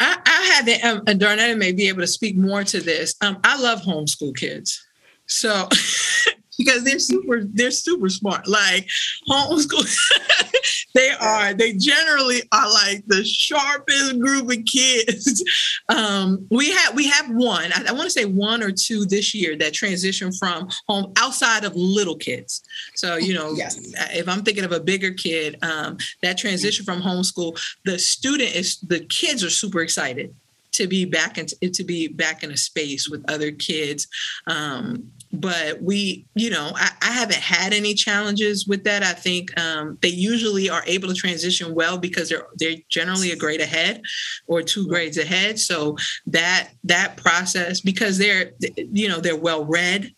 [0.00, 0.84] I, I haven't.
[0.84, 3.14] Um, Darnetta may be able to speak more to this.
[3.20, 4.84] Um, I love homeschool kids,
[5.26, 5.68] so
[6.58, 8.88] because they're super they're super smart like
[9.28, 9.84] homeschool
[10.94, 11.54] they are.
[11.54, 15.44] They generally are like the sharpest group of kids.
[15.88, 17.70] Um, we have we have one.
[17.72, 21.64] I, I want to say one or two this year that transition from home outside
[21.64, 22.62] of little kids.
[22.94, 23.78] So you know yes.
[24.12, 28.78] if i'm thinking of a bigger kid um, that transition from homeschool the student is
[28.80, 30.34] the kids are super excited
[30.76, 34.06] to be back in to be back in a space with other kids.
[34.46, 39.02] Um, but we you know I, I, haven't had any challenges with that.
[39.02, 43.36] I think um, they usually are able to transition well because they're they're generally a
[43.36, 44.02] grade ahead
[44.46, 45.58] or two grades ahead.
[45.58, 45.96] So
[46.26, 50.12] that that process because they're you know they're well read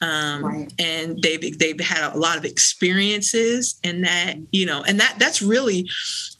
[0.00, 0.72] um, right.
[0.78, 5.40] and they've they've had a lot of experiences in that you know and that that's
[5.40, 5.88] really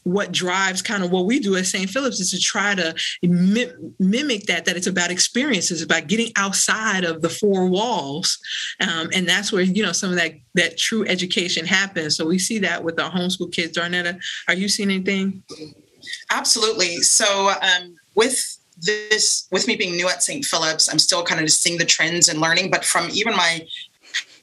[0.07, 1.89] what drives kind of what we do at St.
[1.89, 7.03] Philip's is to try to mi- mimic that, that it's about experiences, about getting outside
[7.03, 8.39] of the four walls.
[8.79, 12.15] Um, and that's where, you know, some of that, that true education happens.
[12.15, 13.77] So we see that with our homeschool kids.
[13.77, 15.43] Darnetta, are you seeing anything?
[16.31, 16.97] Absolutely.
[16.97, 20.45] So um, with this, with me being new at St.
[20.45, 23.65] Philip's, I'm still kind of just seeing the trends and learning, but from even my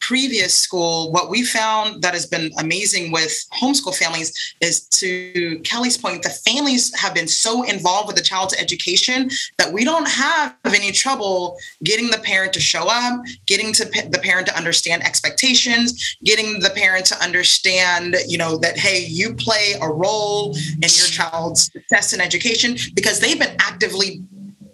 [0.06, 5.96] previous school, what we found that has been amazing with homeschool families is to Kelly's
[5.96, 10.54] point, the families have been so involved with the child's education that we don't have
[10.66, 16.16] any trouble getting the parent to show up, getting to the parent to understand expectations,
[16.22, 21.08] getting the parent to understand, you know, that, hey, you play a role in your
[21.18, 24.22] child's success in education because they've been actively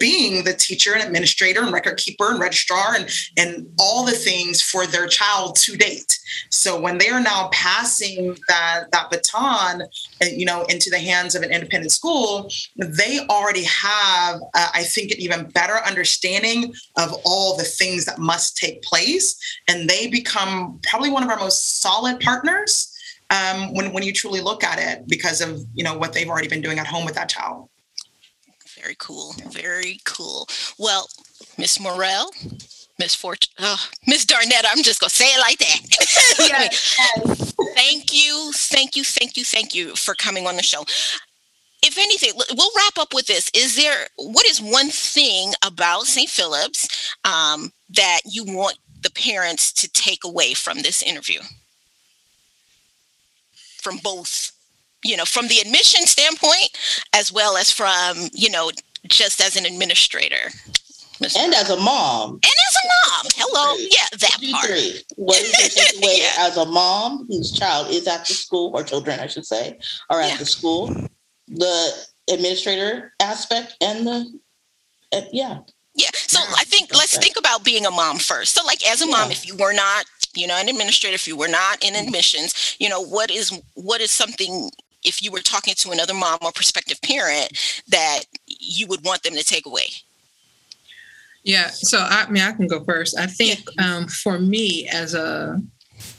[0.01, 4.61] being the teacher and administrator and record keeper and registrar and, and all the things
[4.61, 6.19] for their child to date.
[6.49, 11.35] So when they are now passing that, that baton, uh, you know, into the hands
[11.35, 17.15] of an independent school, they already have, uh, I think, an even better understanding of
[17.25, 19.37] all the things that must take place.
[19.69, 22.97] And they become probably one of our most solid partners
[23.31, 26.49] um, when, when you truly look at it because of, you know, what they've already
[26.49, 27.70] been doing at home with that child.
[28.81, 29.35] Very cool.
[29.51, 30.49] Very cool.
[30.79, 31.09] Well,
[31.59, 32.31] Miss Morell,
[32.99, 35.81] Miss Fortune, oh, Miss Darnetta, I'm just gonna say it like that.
[36.39, 37.55] yes.
[37.75, 40.85] thank you, thank you, thank you, thank you for coming on the show.
[41.83, 43.51] If anything, we'll wrap up with this.
[43.55, 46.29] Is there what is one thing about St.
[46.29, 51.41] Philip's um, that you want the parents to take away from this interview?
[53.83, 54.53] From both
[55.05, 56.71] you know, from the admission standpoint,
[57.15, 58.71] as well as from, you know,
[59.09, 60.51] just as an administrator.
[61.21, 61.39] Mr.
[61.39, 62.33] And as a mom.
[62.33, 63.27] And as a mom.
[63.37, 63.77] Hello.
[63.91, 64.71] Yeah, that part.
[65.17, 66.47] What is your takeaway yeah.
[66.47, 69.79] as a mom whose child is at the school, or children, I should say,
[70.09, 70.37] are at yeah.
[70.39, 70.95] the school?
[71.49, 74.41] The administrator aspect and the,
[75.13, 75.59] uh, yeah.
[75.95, 76.11] Yeah.
[76.15, 78.55] So I think let's think about being a mom first.
[78.55, 81.37] So, like, as a mom, if you were not you know an administrator if you
[81.37, 84.71] were not in admissions you know what is what is something
[85.05, 89.35] if you were talking to another mom or prospective parent that you would want them
[89.35, 89.87] to take away?
[91.43, 93.19] Yeah, so I, I mean, I can go first.
[93.19, 93.97] I think yeah.
[93.97, 95.61] um, for me as a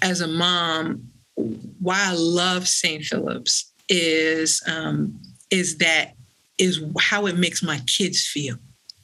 [0.01, 3.03] as a mom, why I love St.
[3.03, 5.19] Philip's is um,
[5.51, 6.13] is that
[6.57, 8.55] is how it makes my kids feel.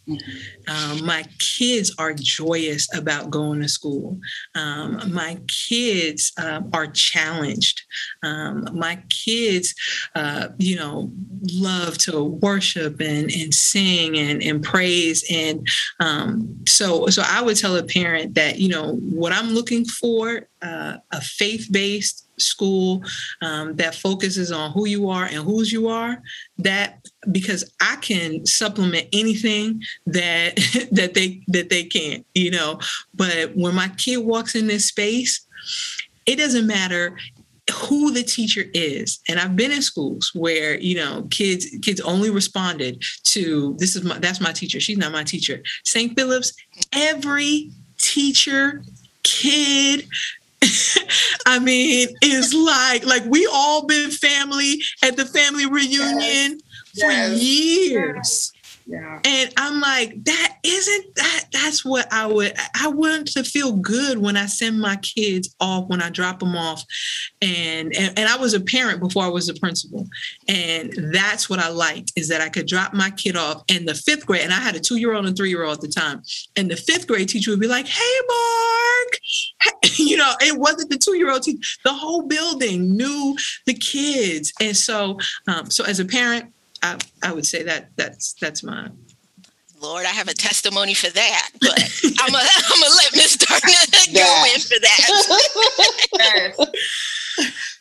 [0.08, 0.57] Mm-hmm.
[0.68, 4.20] Um, my kids are joyous about going to school.
[4.55, 7.82] Um, my kids uh, are challenged.
[8.24, 9.74] Um, my kids,
[10.15, 11.11] uh, you know,
[11.53, 15.24] love to worship and, and sing and, and praise.
[15.32, 15.68] And
[15.99, 20.47] um, so, so I would tell a parent that, you know, what I'm looking for,
[20.61, 23.03] uh, a faith based school
[23.41, 26.22] um, that focuses on who you are and whose you are
[26.57, 30.57] that because i can supplement anything that
[30.91, 32.80] that they that they can't you know
[33.14, 35.45] but when my kid walks in this space
[36.26, 37.16] it doesn't matter
[37.72, 42.32] who the teacher is and i've been in schools where you know kids kids only
[42.32, 46.53] responded to this is my that's my teacher she's not my teacher st philip's
[46.91, 48.82] every teacher
[49.24, 50.08] kid
[51.45, 56.60] I mean, it's like like we all been family at the family reunion
[56.93, 56.99] yes.
[56.99, 57.43] for yes.
[57.43, 58.53] years.
[58.88, 59.20] Yeah.
[59.26, 64.18] And I'm like, that isn't that that's what I would I want to feel good
[64.18, 66.86] when I send my kids off, when I drop them off.
[67.42, 70.08] And, and and I was a parent before I was a principal.
[70.48, 73.94] And that's what I liked is that I could drop my kid off in the
[73.94, 74.44] fifth grade.
[74.44, 76.22] And I had a two-year-old and three-year-old at the time.
[76.56, 79.84] And the fifth grade teacher would be like, hey Mark.
[79.98, 81.60] you know, it wasn't the two-year-old teacher.
[81.84, 83.36] The whole building knew
[83.66, 84.54] the kids.
[84.62, 85.18] And so
[85.50, 86.54] um, so as a parent,
[86.84, 88.90] I, I would say that that's that's my
[89.80, 91.80] Lord, I have a testimony for that, but
[92.20, 95.10] I'm gonna I'm gonna let Miss Darnetta go in for that.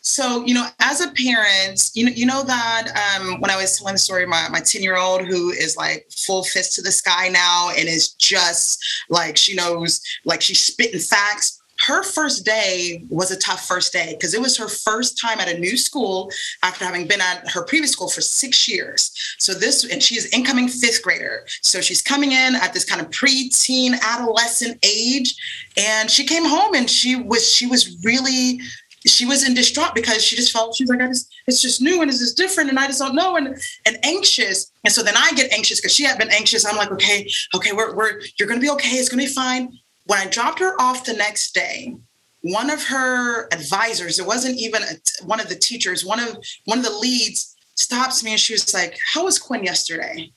[0.03, 3.79] so you know, as a parent, you know, you know that um, when I was
[3.79, 6.93] telling the story, my my ten year old who is like full fist to the
[6.93, 13.05] sky now and is just like she knows, like she's spitting facts her first day
[13.09, 16.31] was a tough first day because it was her first time at a new school
[16.63, 19.13] after having been at her previous school for six years.
[19.39, 21.47] So this, and she is incoming fifth grader.
[21.63, 25.37] So she's coming in at this kind of pre-teen adolescent age.
[25.77, 28.61] And she came home and she was, she was really,
[29.07, 31.81] she was in distraught because she just felt, she was like, I just, it's just
[31.81, 33.57] new and it's just different and I just don't know and,
[33.87, 34.73] and anxious.
[34.85, 36.67] And so then I get anxious because she had been anxious.
[36.67, 38.97] I'm like, okay, okay, we're, we're, you're to be okay.
[38.97, 41.95] It's to be fine when I dropped her off the next day,
[42.43, 46.79] one of her advisors, it wasn't even a, one of the teachers, one of one
[46.79, 50.31] of the leads stops me and she was like, "How was Quinn yesterday?"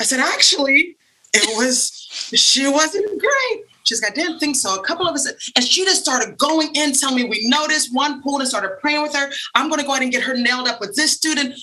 [0.00, 0.96] I said, "Actually,
[1.34, 1.90] it was
[2.34, 4.74] she wasn't great." She's like, I didn't think so.
[4.74, 8.22] A couple of us, and she just started going in, telling me we noticed one
[8.22, 9.30] pulled and started praying with her.
[9.54, 11.58] I'm going to go ahead and get her nailed up with this student.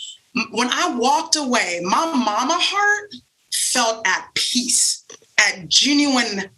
[0.52, 3.14] When I walked away, my mama heart
[3.54, 5.06] felt at peace,
[5.38, 6.50] at genuine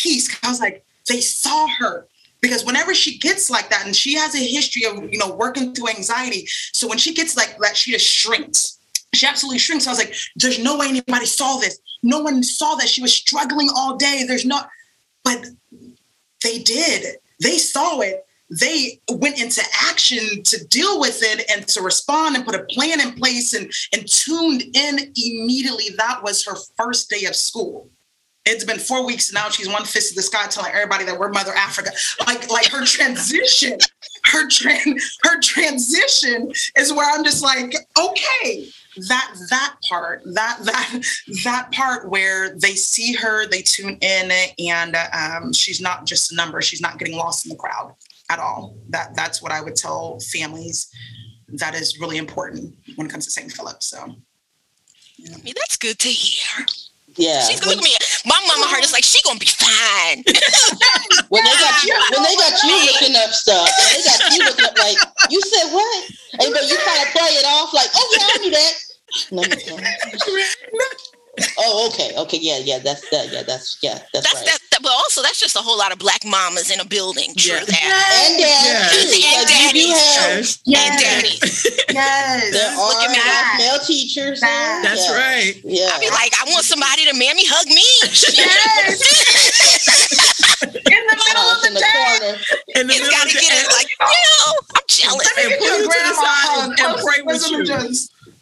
[0.00, 0.34] peace.
[0.42, 2.06] I was like, they saw her
[2.40, 5.74] because whenever she gets like that, and she has a history of you know working
[5.74, 8.78] through anxiety, so when she gets like that, she just shrinks.
[9.14, 9.86] She absolutely shrinks.
[9.86, 11.78] I was like, there's no way anybody saw this.
[12.02, 14.24] No one saw that she was struggling all day.
[14.26, 14.68] There's not,
[15.22, 15.44] but
[16.42, 17.16] they did.
[17.40, 18.26] They saw it.
[18.50, 23.00] They went into action to deal with it and to respond and put a plan
[23.00, 25.90] in place and, and tuned in immediately.
[25.96, 27.88] That was her first day of school
[28.44, 29.48] it's been four weeks now.
[29.48, 31.90] She's one fist of the sky telling everybody that we're Mother Africa.
[32.26, 33.78] Like, like her transition,
[34.24, 38.68] her tran, her transition is where I'm just like, okay,
[39.08, 41.02] that that part, that that
[41.44, 46.34] that part where they see her, they tune in, and um, she's not just a
[46.34, 46.60] number.
[46.62, 47.94] She's not getting lost in the crowd
[48.28, 48.76] at all.
[48.88, 50.90] That that's what I would tell families.
[51.48, 53.52] That is really important when it comes to St.
[53.52, 53.82] Philip.
[53.82, 54.16] So,
[55.18, 55.34] yeah.
[55.34, 56.66] I mean, that's good to hear.
[57.16, 57.42] Yeah.
[57.42, 57.94] She's gonna look at me.
[58.24, 60.22] My mama heard is like, she gonna be fine.
[61.28, 64.64] when they got you, when they got you looking up stuff, they got you looking
[64.64, 64.96] up like,
[65.30, 66.10] you said what?
[66.40, 68.72] And but you kind of play it off like, oh yeah, I knew that.
[69.30, 71.11] No, no.
[71.58, 74.44] Oh, okay, okay, yeah, yeah, that's that, yeah, that's yeah, that's, that's right.
[74.44, 77.32] That, that, but also that's just a whole lot of black mamas in a building.
[77.40, 77.64] True Yeah.
[77.64, 78.28] that.
[78.28, 78.92] and dad, Yes.
[78.92, 81.64] And because you do have Yes, And daddies.
[81.88, 83.64] yes, there Look at me.
[83.64, 84.40] male teachers.
[84.44, 84.50] there.
[84.52, 85.16] That- that's yeah.
[85.16, 85.54] right.
[85.64, 85.88] Yeah.
[85.96, 87.80] I be like, I want somebody to mammy hug me.
[88.12, 89.08] Yes.
[90.62, 91.96] in the middle of Us in the the day.
[91.96, 92.36] corner.
[92.76, 95.24] In the It's middle gotta of the- get it like, you know, I'm jealous.
[95.32, 96.76] Let me get pull you to the grandma side hug.
[96.76, 97.96] and pray with bosom you.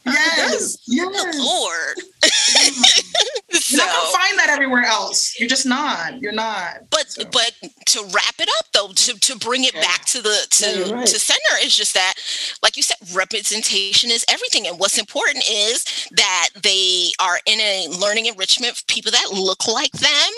[0.05, 1.39] Just- Yes, yes.
[1.39, 1.97] Lord.
[3.71, 5.39] You're not gonna so, find that everywhere else.
[5.39, 6.21] You're just not.
[6.21, 6.89] You're not.
[6.91, 7.25] but So.
[7.31, 7.53] but
[7.87, 9.81] to wrap it up though, to, to bring it Yeah.
[9.83, 11.07] back to the to Yeah, right.
[11.07, 12.15] to center is just that,
[12.63, 17.89] like you said, representation is everything, and what's important is that they are in a
[17.89, 20.31] learning enrichment for people that look like them,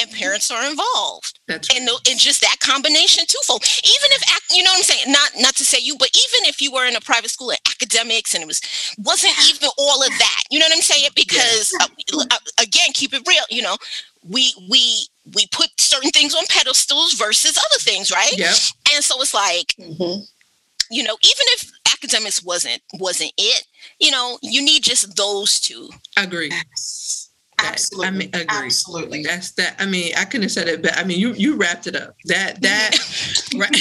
[0.00, 1.38] and parents are involved.
[1.46, 3.62] That's and no, and just that combination twofold.
[3.84, 4.22] Even if
[4.54, 6.86] you know what I'm saying, not not to say you, but even if you were
[6.86, 8.60] in a private school and academics and it was
[8.98, 10.42] wasn't even all of that.
[10.50, 11.10] You know what I'm saying?
[11.14, 11.86] Because uh,
[12.30, 13.44] uh, again, keep it real.
[13.50, 13.76] You know,
[14.28, 18.32] we we we put certain things on pedestals versus other things, right?
[18.36, 18.54] Yep.
[18.94, 20.26] And so it's like Mhm.
[20.90, 23.64] you know, even if academics wasn't wasn't it,
[23.98, 25.90] you know, you need just those two.
[26.16, 26.52] Agree.
[27.62, 27.88] Yes.
[27.90, 28.06] That- Absolutely.
[28.06, 28.46] I mean, agree.
[28.66, 29.22] Absolutely.
[29.24, 29.76] That's that.
[29.78, 32.16] I mean, I couldn't have said it, but I mean, you you wrapped it up.
[32.26, 32.96] That that
[33.56, 33.70] right.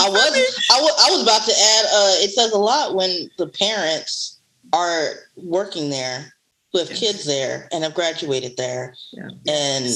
[0.00, 1.84] I was I wa- I was about to add.
[1.86, 4.40] Uh, it says a lot when the parents
[4.72, 6.32] are working there,
[6.72, 6.98] who have Yes.
[7.00, 9.28] kids there and have graduated there, Yeah.
[9.48, 9.86] and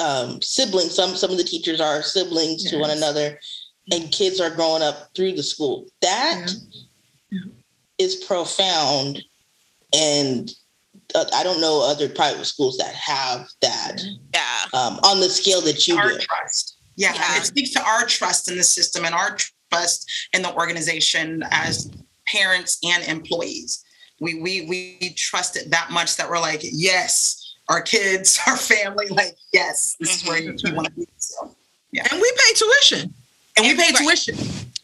[0.00, 0.94] um, siblings.
[0.94, 3.38] Some some of the teachers are siblings to one another,
[3.92, 5.86] and kids are growing up through the school.
[6.02, 6.50] That
[7.98, 8.26] is Yeah.
[8.26, 9.22] profound,
[9.94, 10.50] and
[11.14, 14.00] uh, I don't know other private schools that have that
[14.34, 14.64] Yeah.
[14.72, 16.18] um, on the scale that you our do.
[16.18, 16.76] trust.
[16.96, 17.38] Yeah, Yeah.
[17.38, 19.36] it speaks to our trust in the system and our
[19.72, 21.90] trust in the organization as
[22.26, 23.82] parents and employees.
[24.20, 29.08] We we we trust it that much that we're like, yes, our kids, our family,
[29.08, 31.06] like, yes, this is where you, you want to be.
[31.18, 31.54] So,
[31.92, 32.06] yeah.
[32.10, 33.14] and we pay tuition.
[33.56, 33.96] and we pay Right.
[33.96, 34.36] tuition.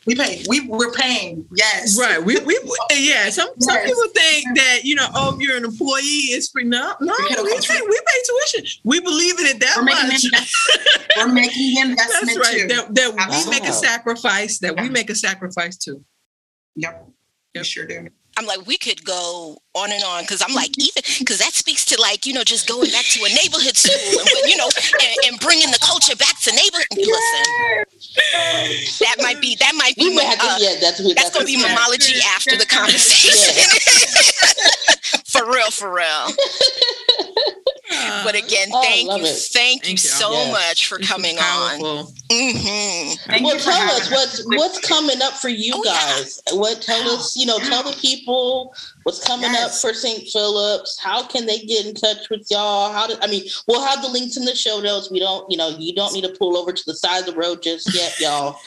[0.07, 0.42] We pay.
[0.48, 1.46] We we're paying.
[1.55, 1.98] Yes.
[1.98, 2.22] Right.
[2.24, 2.59] We we
[2.96, 3.28] yeah.
[3.30, 6.64] Some some people think that you know, oh, if you're an employee, it's free.
[6.64, 8.20] No, no, We pay we pay,
[8.53, 8.80] tuition.
[8.84, 10.03] We believe in it that We're much.
[10.24, 10.51] investment.
[11.16, 12.61] We're making investment That's right.
[12.62, 12.68] too.
[12.68, 14.59] That, that we make a sacrifice.
[14.61, 16.05] That we make a sacrifice too.
[16.76, 17.07] Yep.
[17.07, 17.12] We
[17.59, 17.64] Yep.
[17.64, 18.09] sure do.
[18.41, 21.84] I'm like, we could go on and on because I'm like, even because that speaks
[21.84, 25.12] to like, you know, just going back to a neighborhood school and, you know, and,
[25.28, 26.88] and bringing the culture back to neighborhood.
[26.97, 27.45] Listen,
[29.05, 31.59] that might be, that might be, my, to, uh, yeah, that's that's going to be
[31.61, 33.61] momology after the conversation.
[35.26, 36.28] for real, for real.
[38.24, 39.24] But again, Oh, thank you.
[39.26, 39.36] it.
[39.53, 39.96] Thank, you Thank you.
[39.98, 40.53] so Yes.
[40.53, 41.42] much for This coming on.
[41.44, 42.05] powerful.
[42.30, 45.92] hmm Thank well, you tell us what's what's coming up for you Oh, yeah.
[45.92, 46.40] guys.
[46.53, 48.74] What tell us, you know, tell the people
[49.05, 49.64] what's coming Yes.
[49.76, 50.28] up for St.
[50.28, 50.98] Philip's.
[51.01, 52.92] How can they get in touch with y'all?
[52.92, 53.44] How do I mean?
[53.66, 55.11] We'll have the links in the show notes.
[55.11, 57.38] We don't, you know, you don't need to pull over to the side of the
[57.40, 58.59] road just yet, y'all.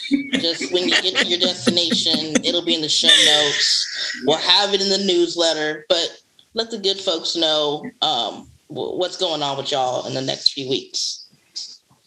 [0.41, 3.87] just when you get to your destination, it'll be in the show notes.
[4.25, 6.17] We'll have it in the newsletter, but
[6.53, 10.53] let the good folks know um, wh- what's going on with y'all in the next
[10.53, 11.22] few weeks?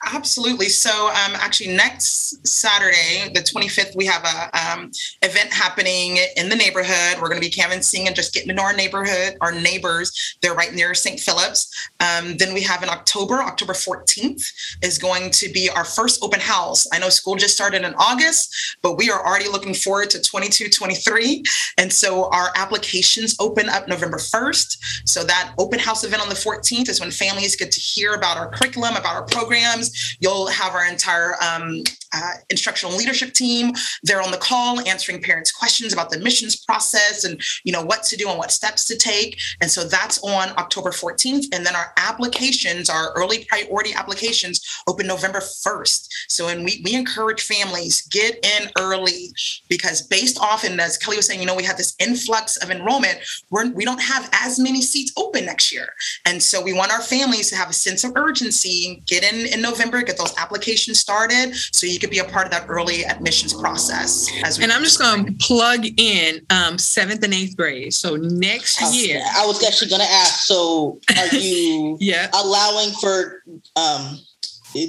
[0.04, 0.68] Absolutely.
[0.68, 4.90] So, um, actually, next Saturday, the 25th, we have a um,
[5.22, 7.20] event happening in the neighborhood.
[7.20, 10.36] We're going to be canvassing and just getting to know our neighborhood, our neighbors.
[10.42, 11.18] They're right near St.
[11.18, 11.72] Philip's.
[12.00, 14.44] Um, then we have in October, October 14th,
[14.82, 16.86] is going to be our first open house.
[16.92, 20.68] I know school just started in August, but we are already looking forward to 22,
[20.68, 21.42] 23.
[21.78, 25.08] And so our applications open up November 1st.
[25.08, 28.36] So that open house event on the 14th is when families get to hear about
[28.36, 29.85] our curriculum, about our programs.
[30.20, 31.82] You'll have our entire um,
[32.14, 33.72] uh, instructional leadership team.
[34.02, 38.02] They're on the call answering parents' questions about the admissions process and you know what
[38.04, 39.38] to do and what steps to take.
[39.60, 41.46] And so that's on October 14th.
[41.52, 46.08] And then our applications, our early priority applications, open November 1st.
[46.28, 49.32] So and we we encourage families get in early
[49.68, 52.70] because based off and as Kelly was saying, you know, we had this influx of
[52.70, 53.18] enrollment.
[53.50, 55.88] We're, we don't have as many seats open next year,
[56.24, 59.02] and so we want our families to have a sense of urgency.
[59.06, 62.52] Get in in November, get those applications started, so you could be a part of
[62.52, 64.30] that early admissions process.
[64.44, 67.94] As we And I'm just going to plug in um, seventh and eighth grade.
[67.94, 70.46] So next year, I was actually going to ask.
[70.46, 73.42] So, are you yeah, allowing for
[73.76, 74.18] um,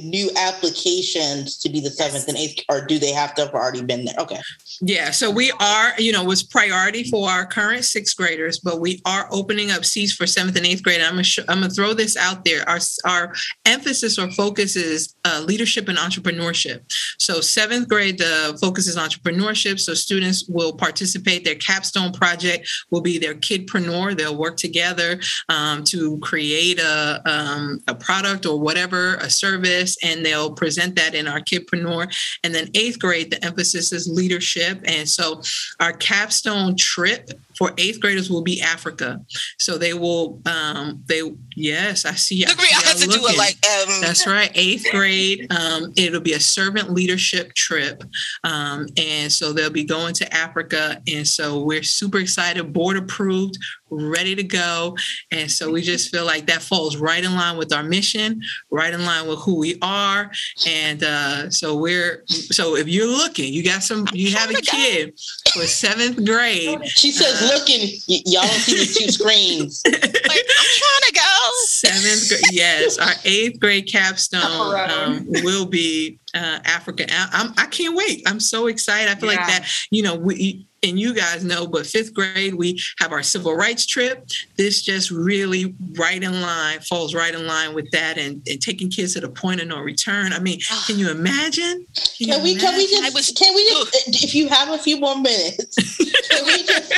[0.04, 3.84] new applications to be the seventh and eighth, or do they have to have already
[3.84, 4.16] been there?
[4.20, 4.40] Okay.
[4.82, 9.02] Yeah, so we are, you know, was priority for our current sixth graders, but we
[9.06, 11.02] are opening up seats for seventh and eighth grade.
[11.02, 12.68] I'm gonna sh- I'm gonna throw this out there.
[12.70, 13.34] Our our
[13.66, 16.82] emphasis or focus is uh, leadership and entrepreneurship.
[17.18, 19.80] So seventh grade, the focus is entrepreneurship.
[19.80, 21.44] So students will participate.
[21.44, 24.18] Their capstone project will be their kidpreneur.
[24.18, 25.20] They'll work together
[25.50, 31.14] um, to create a um, a product or whatever, a service, and they'll present that
[31.16, 32.08] in our kidpreneur.
[32.44, 34.80] And then eighth grade, the emphasis is leadership.
[34.86, 35.42] And so
[35.80, 39.20] our capstone trip for eighth graders will be Africa.
[39.60, 41.22] So they will, um, they,
[41.56, 42.46] yes, I see.
[42.46, 45.52] Look, I have to do it like, um, That's right, eighth grade.
[45.52, 48.04] Um, it'll be a servant leadership trip.
[48.44, 51.02] Um, and so they'll be going to Africa.
[51.12, 53.58] And so we're super excited, board approved,
[53.90, 54.96] ready to go.
[55.32, 58.94] And so we just feel like that falls right in line with our mission, right
[58.94, 60.30] in line with who we are.
[60.68, 65.18] And uh, so we're, so if you're looking, you got some, you have a kid
[65.54, 66.86] for seventh grade.
[66.88, 69.82] She says, looking, y- y'all don't see the two screens.
[69.86, 71.50] like, I'm trying to go.
[71.66, 74.42] Seventh grade, yes, our eighth grade capstone
[74.90, 77.06] um, will be uh, Africa.
[77.10, 78.24] I, I'm, I can't wait.
[78.28, 79.10] I'm so excited.
[79.10, 82.80] I feel like that, you know, we, and you guys know, but fifth grade, we
[83.00, 84.28] have our civil rights trip.
[84.58, 88.90] This just really right in line, falls right in line with that and, and taking
[88.90, 90.34] kids to the point of no return.
[90.34, 91.86] I mean, can you imagine?
[92.20, 92.56] you Can we?
[92.56, 93.14] Can we just?
[93.14, 94.24] was- can we just?
[94.24, 96.08] If you have a few more minutes, can
[96.48, 96.92] we just?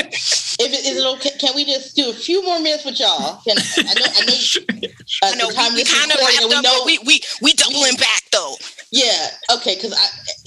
[0.61, 1.31] If it is it okay?
[1.39, 3.41] Can we just do a few more minutes with y'all?
[3.43, 4.05] Can, I know.
[4.15, 4.89] I know.
[5.23, 6.79] At uh, I know time we, we kind of wrapped we up, know.
[6.79, 8.55] but we we we doubling back though.
[8.91, 9.27] Yeah.
[9.53, 9.75] Okay.
[9.75, 9.93] Because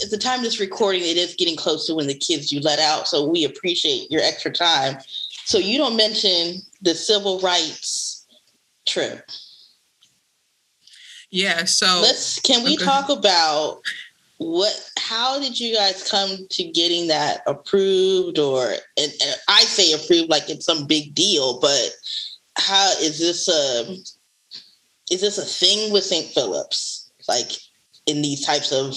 [0.02, 2.60] at the time of this recording, it is getting close to when the kids you
[2.60, 3.08] let out.
[3.08, 4.98] So we appreciate your extra time.
[5.44, 8.26] So you don't mention the civil rights
[8.86, 9.28] trip.
[11.30, 11.64] Yeah.
[11.64, 12.40] So Let's.
[12.40, 12.84] Can we oh, Okay.
[12.84, 13.80] talk about
[14.42, 14.90] what?
[14.98, 18.38] How did you guys come to getting that approved?
[18.38, 18.64] Or
[18.96, 21.90] and, and I say approved like it's some big deal, but
[22.56, 23.96] how is this a?
[25.10, 26.26] Is this a thing with St.
[26.26, 27.10] Philip's?
[27.28, 27.50] Like
[28.06, 28.96] in these types of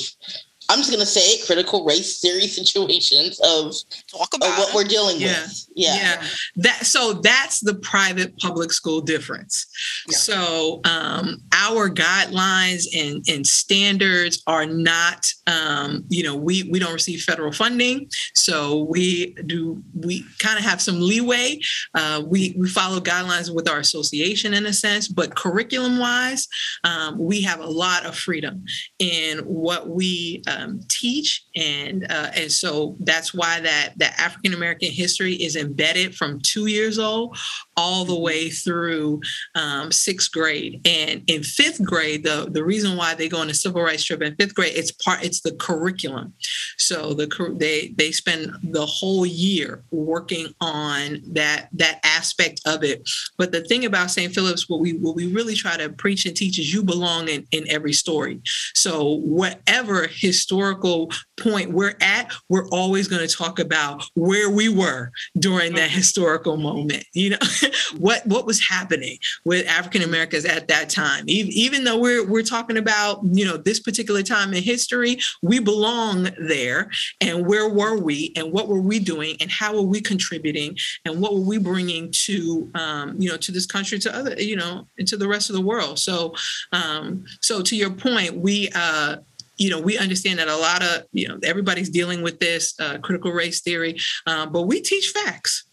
[0.70, 3.74] I'm just gonna say it, critical race theory situations of,
[4.12, 5.44] Talk of about what we're dealing Yeah.
[5.44, 5.68] with.
[5.76, 5.96] Yeah.
[5.96, 6.24] yeah
[6.58, 9.68] that so that's the private public school difference
[10.10, 10.18] Yeah.
[10.18, 16.94] so um, our guidelines and, and standards are not um, you know we we don't
[16.94, 21.60] receive federal funding so we do we kind of have some leeway
[21.94, 26.48] uh, we we follow guidelines with our association in a sense but curriculum wise
[26.86, 28.64] um, we have a lot of freedom
[29.00, 34.92] in what we um, teach and uh, and so that's why that that African American
[34.92, 37.38] history is embedded from two years old
[37.78, 39.22] all the way through
[39.56, 40.82] um, sixth grade.
[40.86, 44.22] And in fifth grade the the reason why they go on a civil rights trip
[44.22, 46.34] in fifth grade it's part it's the curriculum.
[46.78, 53.08] So the they they spend the whole year working on that that aspect of it.
[53.38, 54.34] But the thing about St.
[54.34, 57.46] Philip's what we what we really try to preach and teach is you belong in
[57.52, 58.42] in every story.
[58.74, 64.70] So whatever his historical point we're at, we're always going to talk about where we
[64.70, 67.04] were during that historical moment.
[67.14, 67.38] You know,
[67.98, 71.26] what what was happening with African Americans at that time.
[71.28, 75.60] Even, even though we're we're talking about you know this particular time in history, we
[75.60, 76.92] belong there.
[77.22, 78.32] And where were we?
[78.36, 79.38] And what were we doing?
[79.42, 80.78] And how were we contributing?
[81.06, 84.56] And what were we bringing to um, you know to this country, to other you
[84.56, 85.98] know, into the rest of the world?
[85.98, 86.36] So
[86.72, 88.70] um, so to your point, we.
[88.76, 89.18] Uh,
[89.58, 92.98] you know, we understand that a lot of, you know, everybody's dealing with this uh,
[93.00, 95.64] critical race theory, um, but we teach facts.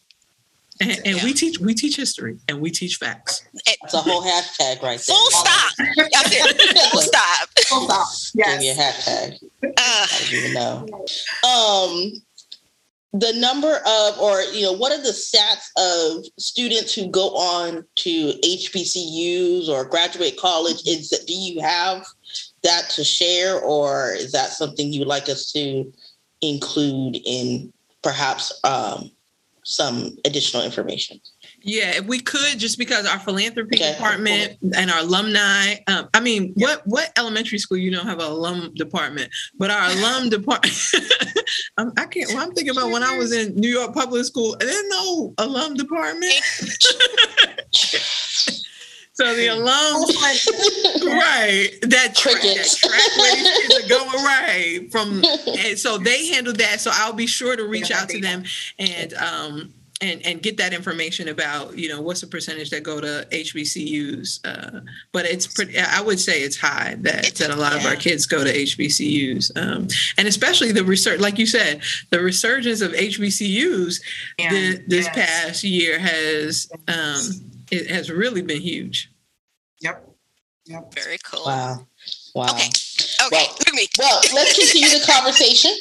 [0.80, 3.44] And, and we teach we teach history and we teach facts.
[3.66, 5.14] It's a whole hashtag right there.
[5.14, 5.72] Full stop.
[6.90, 7.48] Full stop.
[7.68, 8.06] Full stop.
[8.34, 9.06] Give me a Yes.
[9.06, 9.48] hashtag.
[9.64, 10.86] Uh, I don't even know.
[11.48, 12.22] Um,
[13.12, 17.84] the number of, or you know, what are the stats of students who go on
[17.96, 20.86] to HBCUs or graduate college?
[20.86, 22.06] Is that do you have
[22.62, 25.92] that to share, or is that something you would like us to
[26.40, 27.72] include in
[28.02, 29.10] perhaps um,
[29.64, 31.20] some additional information?
[31.64, 33.92] Yeah, if we could, just because our philanthropy Okay.
[33.92, 35.76] department and our alumni.
[35.86, 39.90] Um, I mean, what what elementary school you don't have an alum department, but our
[39.90, 40.74] alum department.
[41.78, 42.28] I can't.
[42.28, 44.56] Well, I'm thinking about when I was in New York public school.
[44.58, 46.34] There's no alum department.
[49.22, 51.70] so the alums, right?
[51.82, 55.22] That track, that track where these kids are going right from.
[55.58, 56.80] And so they handle that.
[56.80, 58.44] So I'll be sure to reach out to them
[58.78, 63.00] and um and and get that information about you know what's the percentage that go
[63.00, 64.40] to HBCUs.
[64.44, 64.80] Uh,
[65.12, 65.78] but it's pretty.
[65.78, 69.56] I would say it's high that that a lot of our kids go to HBCUs,
[69.56, 69.86] um,
[70.18, 74.00] and especially the research, like you said, the resurgence of HBCUs
[74.38, 75.14] the, this yes.
[75.14, 77.20] past year has um,
[77.70, 79.11] it has really been huge.
[79.82, 80.08] Yep.
[80.66, 80.94] Yep.
[80.94, 81.42] very cool.
[81.44, 81.86] Wow,
[82.34, 82.44] wow.
[82.54, 82.68] Okay.
[83.26, 83.36] Okay.
[83.46, 83.86] Well- Look me.
[83.98, 85.72] Well, let's continue the conversation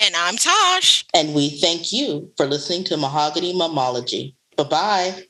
[0.00, 1.04] And I'm Tosh.
[1.14, 4.34] And we thank you for listening to Mahogany Mammology.
[4.56, 5.24] Bye bye.